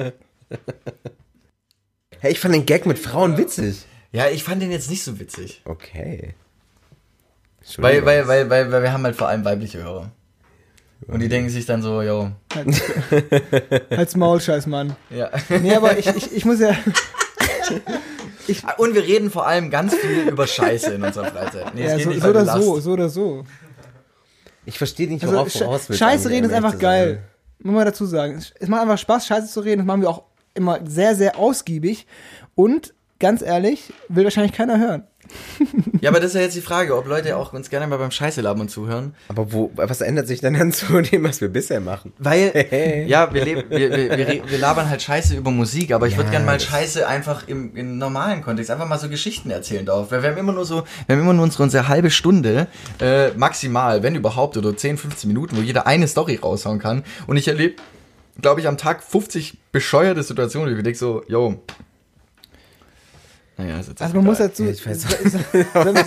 [2.20, 3.84] Hey, ich fand den Gag mit Frauen witzig.
[4.12, 5.60] Ja, ich fand den jetzt nicht so witzig.
[5.64, 6.34] Okay.
[7.76, 10.10] Weil, weil, weil, weil, weil wir haben halt vor allem weibliche Hörer.
[11.08, 12.30] Und die denken sich dann so, yo,
[13.90, 14.96] Halt's Maul, scheiß Mann.
[15.10, 15.30] ja.
[15.48, 16.76] Nee, aber ich, ich, ich muss ja.
[18.76, 21.74] Und wir reden vor allem ganz viel über Scheiße in unserer Freizeit.
[21.74, 23.44] Nee, ja geht so, nicht, so oder so, so oder so.
[24.64, 25.98] Ich verstehe nicht, Also, worauf du Sche- raus willst.
[25.98, 27.22] Scheiße reden ist einfach geil.
[27.60, 28.42] Muss man dazu sagen.
[28.60, 29.78] Es macht einfach Spaß, Scheiße zu reden.
[29.78, 32.06] Das machen wir auch immer sehr, sehr ausgiebig.
[32.54, 35.04] Und ganz ehrlich, will wahrscheinlich keiner hören.
[36.00, 38.10] Ja, aber das ist ja jetzt die Frage, ob Leute auch uns gerne mal beim
[38.10, 39.14] Scheiße labern zuhören.
[39.28, 42.12] Aber wo, was ändert sich denn dann zu dem, was wir bisher machen?
[42.18, 46.16] Weil, ja, wir, leben, wir, wir, wir, wir labern halt Scheiße über Musik, aber ich
[46.16, 49.86] würde Ja, gerne mal Scheiße einfach im, im normalen Kontext, einfach mal so Geschichten erzählen
[49.86, 50.10] darf.
[50.10, 52.66] Weil wir haben immer nur so, wir haben immer nur unsere, unsere halbe Stunde,
[53.00, 57.04] äh, maximal, wenn überhaupt, oder 10, 15 Minuten, wo jeder eine Story raushauen kann.
[57.26, 57.76] Und ich erlebe,
[58.40, 61.60] glaube ich, am Tag 50 bescheuerte Situationen, wo ich denke so, yo.
[63.62, 64.48] Naja, ist jetzt Also man muss egal.
[64.48, 64.64] dazu.
[64.64, 66.04] Ja, sollen, wir,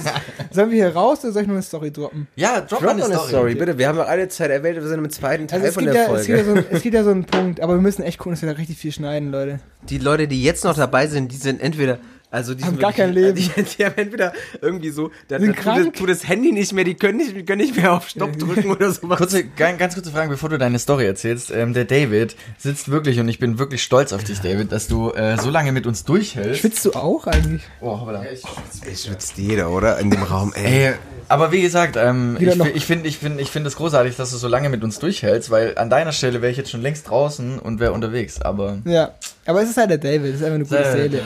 [0.51, 2.27] sollen wir hier raus oder soll ich noch eine Story droppen?
[2.35, 3.29] Ja, drop, Drop eine eine Story.
[3.29, 3.77] Story, bitte.
[3.77, 6.13] Wir haben doch alle Zeit erwählt, wir sind im zweiten Teil Also von der ja,
[6.13, 6.61] es, gibt ja Folge.
[6.61, 8.49] so ein, es gibt ja so einen Punkt, aber wir müssen echt gucken, dass wir
[8.49, 9.59] da richtig viel schneiden, Leute.
[9.89, 11.99] Die Leute, die jetzt noch dabei sind, die sind entweder,
[12.35, 13.35] also die Haben gar wirklich- kein Leben.
[13.55, 16.95] Die, die haben entweder irgendwie so, da, da tut, tut das Handy nicht mehr, die
[16.95, 19.17] können nicht, können nicht mehr auf Stopp drücken oder sowas.
[19.17, 21.51] Kurze, ganz, ganz kurze Frage, bevor du deine Story erzählst.
[21.51, 25.11] Ähm, der David sitzt wirklich und ich bin wirklich stolz auf dich, David, dass du
[25.11, 26.59] äh, so lange mit uns durchhältst.
[26.61, 27.63] Schwitzt du auch eigentlich?
[27.81, 28.25] Oh, hoppala.
[28.31, 29.97] Ich schwitzt jeder, oder?
[29.99, 30.65] In dem Raum, ey.
[30.87, 30.93] Ey,
[31.27, 34.37] aber wie gesagt, ähm, ich, ich finde ich find, ich find es großartig, dass du
[34.37, 37.59] so lange mit uns durchhältst, weil an deiner Stelle wäre ich jetzt schon längst draußen
[37.59, 38.79] und wäre unterwegs, aber...
[38.85, 39.11] Ja.
[39.45, 41.21] Aber es ist halt der David, das ist einfach eine gute Seele.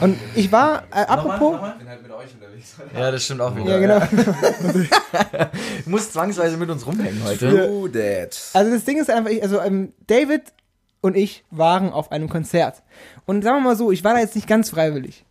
[0.00, 1.58] Und ich war, äh, apropos.
[1.78, 2.74] bin halt mit euch unterwegs.
[2.94, 3.78] Ja, das stimmt auch wieder.
[3.80, 4.00] Ja, genau.
[5.84, 7.88] Du musst zwangsweise mit uns rumhängen heute.
[7.92, 8.40] Dad.
[8.54, 10.42] Also das Ding ist einfach, ich- also ähm, David
[11.00, 12.82] und ich waren auf einem Konzert.
[13.26, 15.24] Und sagen wir mal so, ich war da jetzt nicht ganz freiwillig.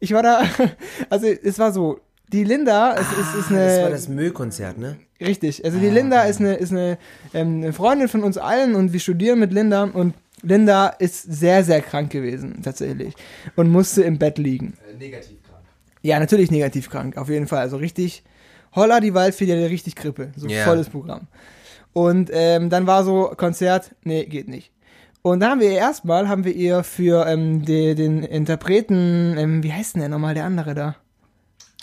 [0.00, 0.42] Ich war da,
[1.10, 1.98] also es war so,
[2.32, 4.96] die Linda, es ist, ist eine, Das war das Müllkonzert, ne?
[5.20, 6.98] richtig, also die Linda ist eine, ist eine,
[7.32, 10.12] ähm, eine Freundin von uns allen und wir studieren mit Linda und
[10.44, 13.14] Linda ist sehr, sehr krank gewesen, tatsächlich.
[13.56, 14.74] Und musste im Bett liegen.
[14.98, 15.62] Negativ krank.
[16.02, 17.60] Ja, natürlich negativ krank, auf jeden Fall.
[17.60, 18.22] Also richtig,
[18.74, 20.32] holla die Waldfee, die hatte richtig Grippe.
[20.36, 20.64] So Ja.
[20.64, 21.28] volles Programm.
[21.92, 24.70] Und ähm, dann war so Konzert, nee, geht nicht.
[25.22, 29.62] Und dann haben wir ihr erstmal, haben wir ihr für ähm, die, den Interpreten, ähm,
[29.62, 30.96] wie heißt denn der nochmal, der andere da?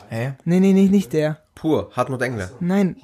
[0.09, 0.33] Hä?
[0.45, 1.39] Nee, nee, nee, nicht der.
[1.55, 2.51] Pur, Hartmut Engler.
[2.59, 2.97] Nein.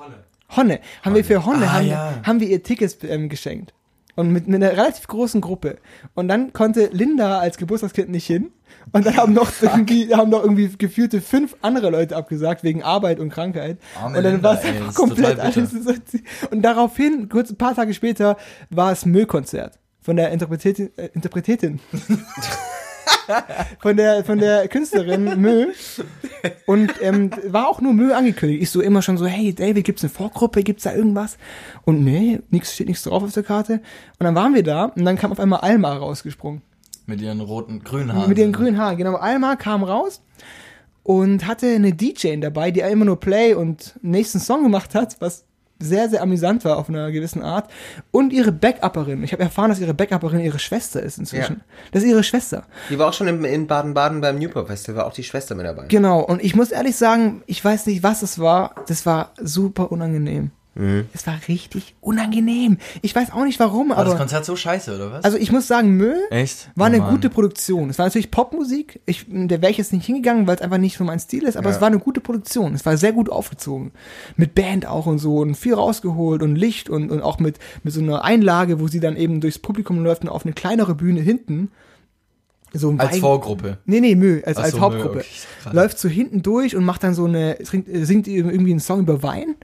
[0.55, 0.79] Honne.
[1.03, 2.13] Haben wir für Honne, Ah, haben, ja.
[2.23, 3.73] haben wir ihr Tickets ähm, geschenkt.
[4.17, 5.77] Und mit, einer relativ großen Gruppe.
[6.15, 8.51] Und dann konnte Linda als Geburtstagskind nicht hin.
[8.91, 13.19] Und dann haben noch irgendwie, haben noch irgendwie gefühlte fünf andere Leute abgesagt wegen Arbeit
[13.19, 13.77] und Krankheit.
[13.95, 15.71] Arme und dann war es einfach komplett alles.
[16.51, 18.37] Und daraufhin, kurz ein paar Tage später,
[18.71, 20.89] war es Müllkonzert von der Interpretätin.
[20.97, 21.79] Äh, Interpretätin.
[23.79, 25.67] von der von der Künstlerin Mö
[26.65, 28.61] und ähm, war auch nur Mö angekündigt.
[28.63, 31.37] Ich so immer schon so, hey David, gibt's eine Vorgruppe, gibt's da irgendwas?
[31.85, 33.81] Und nee, nix steht nichts drauf auf der Karte.
[34.19, 36.61] Und dann waren wir da und dann kam auf einmal Alma rausgesprungen.
[37.05, 38.29] Mit ihren roten, grünen Haaren.
[38.29, 39.15] Mit ihren grünen Haaren, genau.
[39.15, 40.21] Alma kam raus
[41.03, 45.46] und hatte eine DJ dabei, die immer nur Play und nächsten Song gemacht hat, was
[45.79, 47.69] sehr, sehr amüsant war auf einer gewissen Art.
[48.11, 49.23] Und ihre Backupperin.
[49.23, 51.57] Ich habe erfahren, dass ihre Backupperin ihre Schwester ist inzwischen.
[51.57, 51.63] Ja.
[51.91, 52.63] Das ist ihre Schwester.
[52.89, 55.85] Die war auch schon in, Baden-Baden beim Newport Festival, war auch die Schwester mit dabei.
[55.87, 58.75] Genau, und ich muss ehrlich sagen, ich weiß nicht, was es war.
[58.87, 60.51] Das war super unangenehm.
[61.13, 62.77] Es war richtig unangenehm.
[63.01, 64.17] Ich weiß auch nicht warum, War das aber.
[64.19, 65.23] Konzert so scheiße, oder was?
[65.23, 66.69] Also ich muss sagen, Müll Echt?
[66.75, 67.09] war Oh eine Mann.
[67.11, 67.89] gute Produktion.
[67.89, 68.99] Es war natürlich Popmusik.
[69.07, 71.57] Ich, der wäre ich jetzt nicht hingegangen, weil es einfach nicht so mein Stil ist,
[71.57, 71.75] aber Ja.
[71.75, 72.75] es war eine gute Produktion.
[72.75, 73.91] Es war sehr gut aufgezogen.
[74.35, 77.93] Mit Band auch und so und viel rausgeholt und Licht und, und auch mit, mit
[77.93, 81.21] so einer Einlage, wo sie dann eben durchs Publikum läuft und auf eine kleinere Bühne
[81.21, 81.71] hinten.
[82.73, 83.77] So ein Als Wein- Vorgruppe.
[83.85, 85.17] Nee, nee, Müll, als, als so, Müll, Hauptgruppe.
[85.19, 85.27] okay,
[85.63, 85.73] krass.
[85.73, 89.23] Läuft so hinten durch und macht dann so eine, singt, singt irgendwie einen Song über
[89.23, 89.55] Wein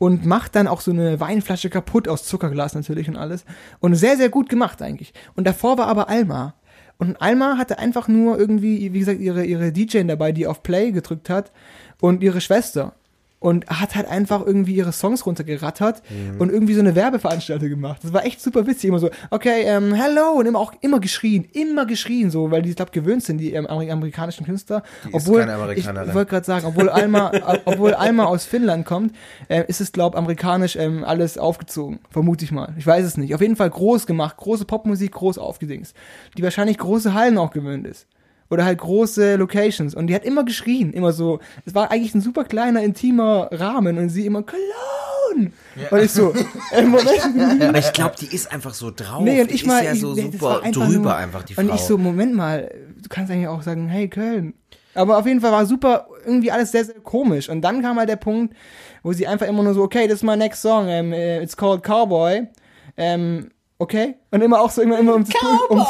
[0.00, 3.44] und macht dann auch so eine Weinflasche kaputt aus Zuckerglas natürlich und alles.
[3.80, 5.12] Und sehr, sehr gut gemacht eigentlich.
[5.36, 6.54] Und davor war aber Alma.
[6.96, 10.92] Und Alma hatte einfach nur irgendwie, wie gesagt, ihre, ihre DJ dabei, die auf Play
[10.92, 11.52] gedrückt hat
[12.00, 12.94] und ihre Schwester.
[13.42, 16.02] Und hat halt einfach irgendwie ihre Songs runtergerattert
[16.38, 18.00] und irgendwie so eine Werbeveranstaltung gemacht.
[18.04, 18.88] Das war echt super witzig.
[18.90, 22.68] Immer so, okay, ähm, hello und immer auch immer geschrien, immer geschrien, so, weil die,
[22.68, 24.82] ich glaube, gewöhnt sind, die ähm, Ameri- amerikanischen Künstler.
[25.04, 28.84] Die ist obwohl, keine ich, wollte gerade sagen, obwohl Alma, äh, obwohl Alma aus Finnland
[28.84, 29.14] kommt,
[29.48, 32.00] äh, ist es, glaube amerikanisch ähm, alles aufgezogen.
[32.10, 32.74] Vermute ich mal.
[32.76, 33.34] Ich weiß es nicht.
[33.34, 35.96] Auf jeden Fall groß gemacht, große Popmusik, groß aufgedingst.
[36.36, 38.06] Die wahrscheinlich große Hallen auch gewöhnt ist.
[38.50, 39.94] Oder halt große Locations.
[39.94, 40.92] Und die hat immer geschrien.
[40.92, 41.38] Immer so.
[41.64, 43.96] Es war eigentlich ein super kleiner, intimer Rahmen.
[43.98, 45.52] Und sie immer, Cologne!
[45.90, 46.34] Und ich so,
[46.72, 47.62] äh, Moment.
[47.62, 49.22] Aber ich glaube, die ist einfach so drauf.
[49.22, 51.42] Nee, und Die ich ist mal, ja ich, so nee, super einfach drüber nur, einfach,
[51.44, 51.62] die Frau.
[51.62, 52.70] Und ich so, Moment mal,
[53.00, 54.54] du kannst eigentlich auch sagen, hey Köln.
[54.94, 57.48] Aber auf jeden Fall war super, irgendwie alles sehr, sehr komisch.
[57.48, 58.54] Und dann kam halt der Punkt,
[59.02, 61.82] wo sie einfach immer nur so, okay, das ist my next song, um, it's called
[61.84, 62.48] Cowboy.
[62.96, 64.16] Ähm, okay?
[64.32, 65.30] Und immer auch so, immer, immer ums,
[65.70, 65.86] ums,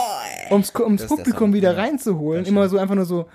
[0.50, 1.78] ums, ums Publikum Song, wieder ja.
[1.78, 2.44] reinzuholen.
[2.44, 3.26] Immer so einfach nur so,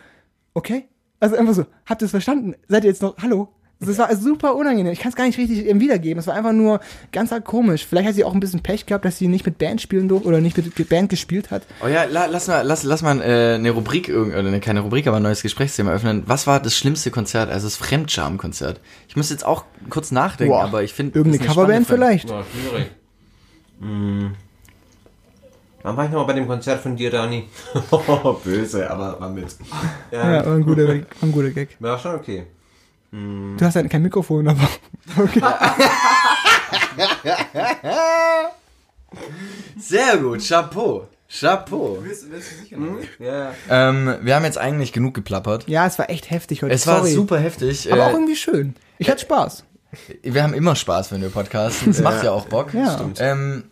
[0.54, 0.86] okay?
[1.20, 2.56] Also einfach so, habt ihr es verstanden?
[2.68, 3.50] Seid ihr jetzt noch, hallo?
[3.80, 4.94] Das war super unangenehm.
[4.94, 6.18] Ich kann es gar nicht richtig ähm, wiedergeben.
[6.18, 6.80] Es war einfach nur
[7.12, 7.86] ganz halt komisch.
[7.86, 10.28] Vielleicht hat sie auch ein bisschen Pech gehabt, dass sie nicht mit Band spielen durfte
[10.28, 11.64] oder nicht mit Band gespielt hat.
[11.84, 14.80] Oh ja, la, lass mal, lass, lass mal äh, eine Rubrik, irgend- oder eine, keine
[14.80, 16.24] Rubrik, aber ein neues Gesprächsthema öffnen.
[16.26, 18.80] Was war das schlimmste Konzert, also das Fremdscham-Konzert?
[19.10, 21.18] Ich muss jetzt auch kurz nachdenken, Boah, aber ich finde...
[21.20, 22.30] Irgendeine Coverband vielleicht.
[22.30, 22.92] Ja, schwierig.
[23.82, 24.36] Hm.
[25.86, 27.48] Wann war ich nochmal bei dem Konzert von dir, Dani?
[28.44, 29.56] Böse, aber war mit.
[30.12, 31.78] Ja, Ja, war ein guter, Gag- war ein guter Gag.
[31.80, 32.48] war schon okay.
[33.12, 34.68] Du hast halt kein Mikrofon, aber
[35.18, 35.42] okay.
[39.78, 41.08] Sehr gut, Chapeau.
[41.30, 42.00] Chapeau.
[43.20, 43.54] Ja.
[43.70, 45.68] Ähm, wir haben jetzt eigentlich genug geplappert.
[45.68, 46.74] Ja, es war echt heftig heute.
[46.74, 47.12] Es war Sorry.
[47.14, 47.92] super heftig.
[47.92, 48.76] Aber auch Äh, irgendwie schön.
[48.98, 49.64] Ich hatte Spaß.
[50.24, 51.92] wir haben immer Spaß, wenn wir podcasten.
[51.92, 52.74] Es macht ja auch Bock.
[52.74, 53.00] Ja.
[53.20, 53.64] Ähm,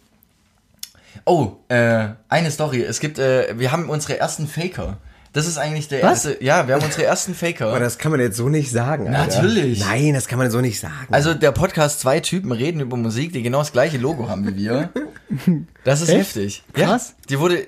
[1.26, 2.82] oh, äh, eine Story.
[2.82, 4.98] Es gibt, äh, wir haben unsere ersten Faker.
[5.34, 6.26] Das ist eigentlich der Was?
[6.26, 6.44] erste.
[6.44, 7.70] Ja, wir haben unsere ersten Faker.
[7.70, 9.42] Aber das kann man jetzt so nicht sagen, Alter.
[9.42, 9.80] Natürlich.
[9.80, 11.08] Nein, das kann man so nicht sagen.
[11.10, 14.56] Also der Podcast zwei Typen reden über Musik, die genau das gleiche Logo haben wie
[14.56, 14.90] wir.
[15.84, 16.20] Das ist Echt?
[16.20, 16.64] heftig.
[16.74, 17.16] Krass.
[17.18, 17.68] Ja, die wurde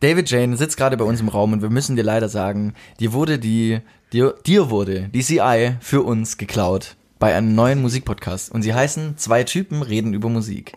[0.00, 3.12] David Jane sitzt gerade bei uns im Raum und wir müssen dir leider sagen, dir
[3.12, 3.80] wurde die
[4.12, 9.16] dir, dir wurde die CI für uns geklaut bei einem neuen Musikpodcast und sie heißen
[9.16, 10.72] zwei Typen reden über Musik.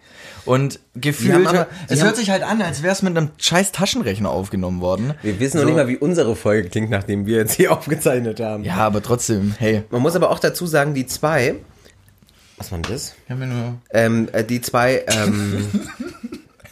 [0.45, 3.71] Und gefühlt haben aber- es hört sich halt an, als wäre es mit einem scheiß
[3.71, 5.15] Taschenrechner aufgenommen worden.
[5.23, 5.69] wir wissen noch So.
[5.69, 8.63] nicht mal, wie unsere Folge klingt, nachdem wir jetzt hier aufgezeichnet haben.
[8.63, 11.55] Ja, aber trotzdem, hey, Man muss aber auch dazu sagen, die zwei.
[12.57, 13.15] Was war denn das?
[13.27, 15.67] ja nur Ähm, äh, die zwei, ähm,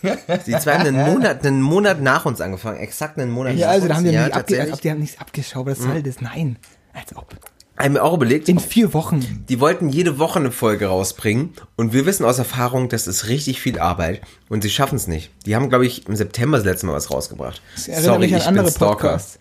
[0.45, 3.73] die zwei haben einen Monat, einen Monat nach uns angefangen, exakt einen Monat Ja, nach
[3.73, 3.89] also uns.
[3.89, 4.73] da haben die, ja, nicht abge als tatsächlich.
[4.75, 5.65] ob die haben nichts abgeschaut.
[5.65, 6.21] Was soll das?
[6.21, 6.57] Nein.
[6.93, 7.33] Als ob.
[7.77, 9.45] Haben wir auch überlegt, In vier Wochen.
[9.49, 13.61] die wollten jede Woche eine Folge rausbringen und wir wissen aus Erfahrung, das ist richtig
[13.61, 15.31] viel Arbeit und sie schaffen es nicht.
[15.45, 17.61] Die haben, glaube ich, im September das letzte Mal was rausgebracht.
[17.75, 18.71] Das erinnert mich an ich andere.
[18.71, 19.39] Podcasts.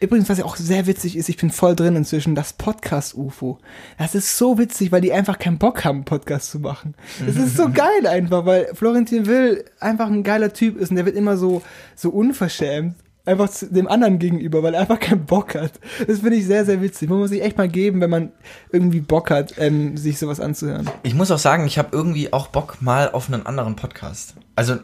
[0.00, 3.58] Übrigens, was ja auch sehr witzig ist, ich bin voll drin inzwischen, das Podcast-UFO.
[3.98, 6.94] Das ist so witzig, weil die einfach keinen Bock haben, Podcast zu machen.
[7.24, 11.06] Das ist so geil einfach, weil Florentin Will einfach ein geiler Typ ist und der
[11.06, 11.62] wird immer so,
[11.94, 12.94] so unverschämt.
[13.30, 15.72] Einfach zu dem anderen gegenüber, weil er einfach keinen Bock hat.
[16.06, 17.08] Das finde ich sehr, sehr witzig.
[17.08, 18.32] Man muss sich echt mal geben, wenn man
[18.72, 20.90] irgendwie Bock hat, ähm, sich sowas anzuhören.
[21.04, 24.34] Ich muss auch sagen, ich habe irgendwie auch Bock mal auf einen anderen Podcast.
[24.56, 24.78] Also,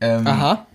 [0.00, 0.66] ähm, Aha.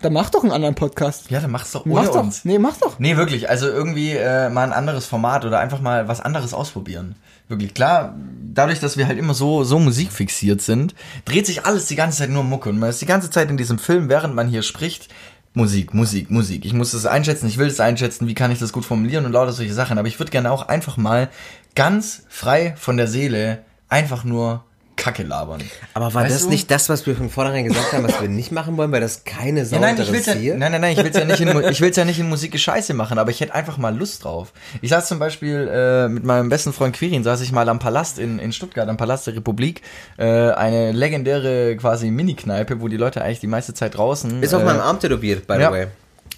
[0.00, 1.28] Dann mach doch einen anderen Podcast.
[1.30, 2.22] Ja, dann mach's doch ohne Mach's doch.
[2.22, 2.44] uns.
[2.44, 3.00] Nee, mach's doch.
[3.00, 3.50] Nee, wirklich.
[3.50, 7.16] Also irgendwie äh, mal ein anderes Format oder einfach mal was anderes ausprobieren.
[7.48, 7.74] Wirklich.
[7.74, 8.14] Klar,
[8.54, 10.94] dadurch, dass wir halt immer so, so musikfixiert sind,
[11.24, 12.68] dreht sich alles die ganze Zeit nur um Mucke.
[12.68, 15.08] Und man ist die ganze Zeit in diesem Film, während man hier spricht,
[15.54, 16.64] Musik, Musik, Musik.
[16.64, 19.32] Ich muss das einschätzen, ich will das einschätzen, wie kann ich das gut formulieren und
[19.32, 19.98] lauter solche Sachen.
[19.98, 21.30] Aber ich würde gerne auch einfach mal
[21.74, 24.64] ganz frei von der Seele einfach nur
[24.98, 25.62] Kacke labern.
[25.94, 26.50] Aber war Weißt das du?
[26.50, 29.24] nicht das, was wir von vornherein gesagt haben, was wir nicht machen wollen, weil das
[29.24, 30.58] keine Sau Ja, nein, ich will's ja, interessiert?
[30.58, 32.92] nein, nein, nein, ich will's ja nicht in, ich will's ja nicht in Musik Scheiße
[32.92, 34.52] machen, aber ich hätte einfach mal Lust drauf.
[34.82, 38.18] Ich saß zum Beispiel äh, mit meinem besten Freund Quirin, saß ich mal am Palast
[38.18, 39.80] in, in Stuttgart, am Palast der Republik,
[40.18, 44.42] äh, eine legendäre quasi Mini-Kneipe, wo die Leute eigentlich die meiste Zeit draußen.
[44.42, 45.70] Ist auf äh, meinem Arm tätowiert, by the ja.
[45.70, 45.86] way.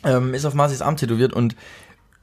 [0.05, 1.57] ähm, ist auf Marcis Arm tätowiert und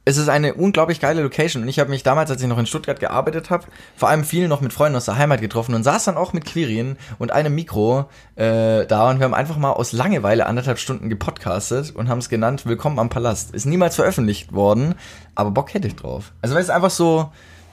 [0.08, 2.66] es ist eine unglaublich geile Location und ich habe mich damals, als ich noch in
[2.66, 6.04] Stuttgart gearbeitet habe, vor allem viel noch mit Freunden aus der Heimat getroffen und saß
[6.04, 8.06] dann auch mit Quirin und einem Mikro
[8.36, 12.28] äh, da und wir haben einfach mal aus Langeweile anderthalb Stunden gepodcastet und haben es
[12.28, 13.54] genannt Willkommen am Palast.
[13.54, 14.94] Ist niemals veröffentlicht worden,
[15.34, 16.32] aber Bock hätte ich drauf.
[16.40, 17.30] Also weil es einfach so,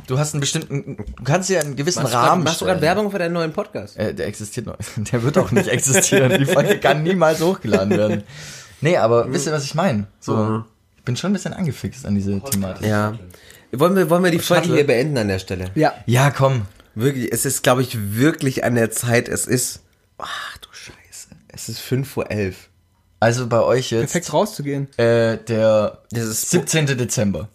[0.08, 2.66] du hast einen bestimmten, du kannst dir einen gewissen Machst du Rahmen grad- Machst du
[2.66, 2.96] gerade stellen.
[2.98, 3.98] Werbung für deinen neuen Podcast?
[3.98, 4.76] Äh, der existiert noch.
[4.98, 6.38] Der wird auch nicht existieren.
[6.38, 8.24] Die Folge kann niemals hochgeladen werden.
[8.82, 10.08] Nee, aber wisst ihr, was ich meine?
[10.20, 10.75] So, ich
[11.06, 12.86] bin schon ein bisschen angefixt an diese Thematik.
[12.88, 13.18] Ja.
[13.72, 15.72] Wollen wir, wollen wir die Folge hier beenden an der Stelle?
[15.76, 15.94] Ja.
[16.06, 16.64] Ja, komm.
[16.96, 19.28] Wirklich, es ist, glaube ich, wirklich an der Zeit.
[19.28, 19.82] Es ist,
[20.18, 22.70] ach du Scheiße, es ist 5 vor 11.
[23.20, 24.88] Also bei euch jetzt Perfekt rauszugehen.
[24.98, 26.86] äh, der Das ist 17.
[26.98, 27.50] Dezember.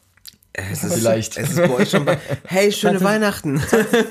[0.73, 1.37] Es ist, Vielleicht.
[1.37, 3.61] Es ist bei euch schon bei, hey, schöne 20 Weihnachten.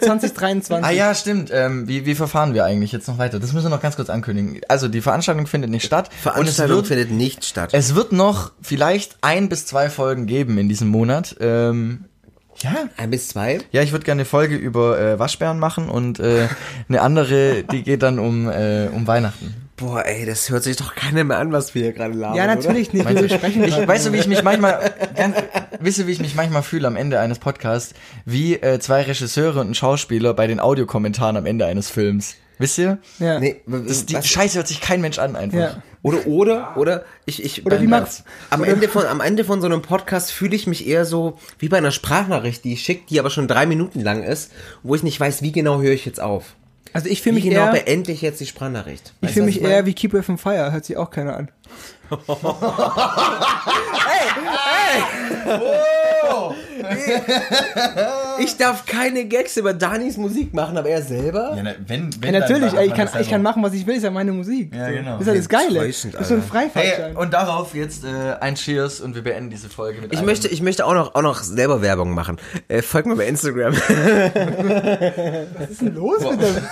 [0.01, 0.85] 2023.
[0.89, 1.51] Ah ja, stimmt.
[1.53, 3.39] Ähm, wie, wie verfahren wir eigentlich jetzt noch weiter?
[3.39, 4.61] Das müssen wir noch ganz kurz ankündigen.
[4.67, 6.09] Also die Veranstaltung findet nicht statt.
[6.21, 7.69] Veranstaltung und es wird, findet nicht statt.
[7.73, 11.35] es wird noch vielleicht ein bis zwei Folgen geben in diesem Monat.
[11.39, 12.05] Ähm,
[12.61, 13.59] ja, Ein bis zwei.
[13.71, 16.49] Ja, ich würde gerne eine Folge über äh, Waschbären machen und äh,
[16.89, 19.68] eine andere, die geht dann um, äh, um Weihnachten.
[19.79, 22.35] Boah, ey, das hört sich doch keiner mehr an, was wir hier gerade labern.
[22.35, 23.07] Ja, natürlich nicht.
[23.07, 25.37] Wir besprechen Ich, weißt du, wie ich mich manchmal, ganz,
[25.79, 27.93] wisst ihr, wie ich mich manchmal fühle am Ende eines Podcasts,
[28.25, 32.35] wie äh, zwei Regisseure und ein Schauspieler bei den Audiokommentaren am Ende eines Films.
[32.57, 32.97] Wisst ihr?
[33.19, 33.37] Ja.
[33.37, 33.39] Oder?
[33.39, 35.57] Nee, Das, die was- Scheiße hört sich kein Mensch an einfach.
[35.57, 35.83] Ja.
[36.01, 38.23] Oder, oder, oder, ich, ich, Oder wie Max.
[38.49, 41.67] Am Ende von, am Ende von so einem Podcast fühle ich mich eher so wie
[41.69, 44.51] bei einer Sprachnachricht, die ich schicke, die aber schon drei Minuten lang ist,
[44.83, 46.55] wo ich nicht weiß, wie genau höre ich jetzt auf.
[46.93, 49.13] Also ich fühle mich genau eher, beende ich jetzt die Sprachnachricht?
[49.21, 50.71] ich fühle mich eher wie Keep Away from Fire.
[50.71, 51.51] Hört sich auch keiner an.
[56.49, 58.15] meine?
[58.41, 61.53] Ich darf keine Gags über Danis Musik machen, aber er selber?
[61.55, 64.03] Ja, na, wenn, Ja, natürlich, ey, ich, kann, ich kann machen, was ich will, ist
[64.03, 64.73] ja meine Musik.
[64.73, 65.11] Ja, genau.
[65.17, 65.79] Das ist ja das Geile.
[65.87, 66.41] Das ist so ein.
[66.43, 67.01] Freifahrtschein.
[67.11, 68.07] Hey, und darauf jetzt äh,
[68.39, 71.15] ein Cheers und wir beenden diese Folge mit Ich einem- möchte, ich möchte auch noch,
[71.15, 72.37] auch noch selber Werbung machen.
[72.67, 73.73] Äh, folgt mir bei Instagram.
[73.73, 76.63] Was ist denn los mit deinem,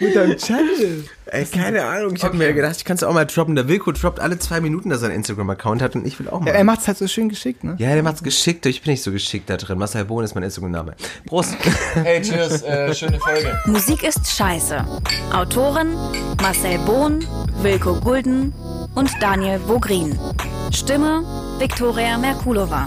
[0.00, 1.04] mit deinem Channel?
[1.26, 3.56] Ey, keine Ahnung, ich habe mir gedacht, ich kann es auch mal droppen.
[3.56, 6.40] Der Wilko droppt alle zwei Minuten, dass er einen Instagram-Account hat und ich will auch
[6.40, 6.48] mal.
[6.48, 7.74] Ja, er macht's halt so schön geschickt, ne?
[7.78, 8.64] Ja, der macht's geschickt.
[8.66, 9.78] Ich bin nicht so geschickt da drin.
[9.78, 10.94] Marcel Bohn ist mein Instagram-Name.
[11.26, 11.54] Prost.
[11.94, 13.58] Hey, Cheers, äh, schöne Folge.
[13.66, 14.84] Musik ist scheiße.
[15.32, 15.94] Autoren
[16.40, 17.26] Marcel Bohn,
[17.62, 18.52] Wilko Gulden
[18.94, 20.18] und Daniel Vogrin.
[20.72, 21.22] Stimme
[21.58, 22.86] Viktoria Merkulova.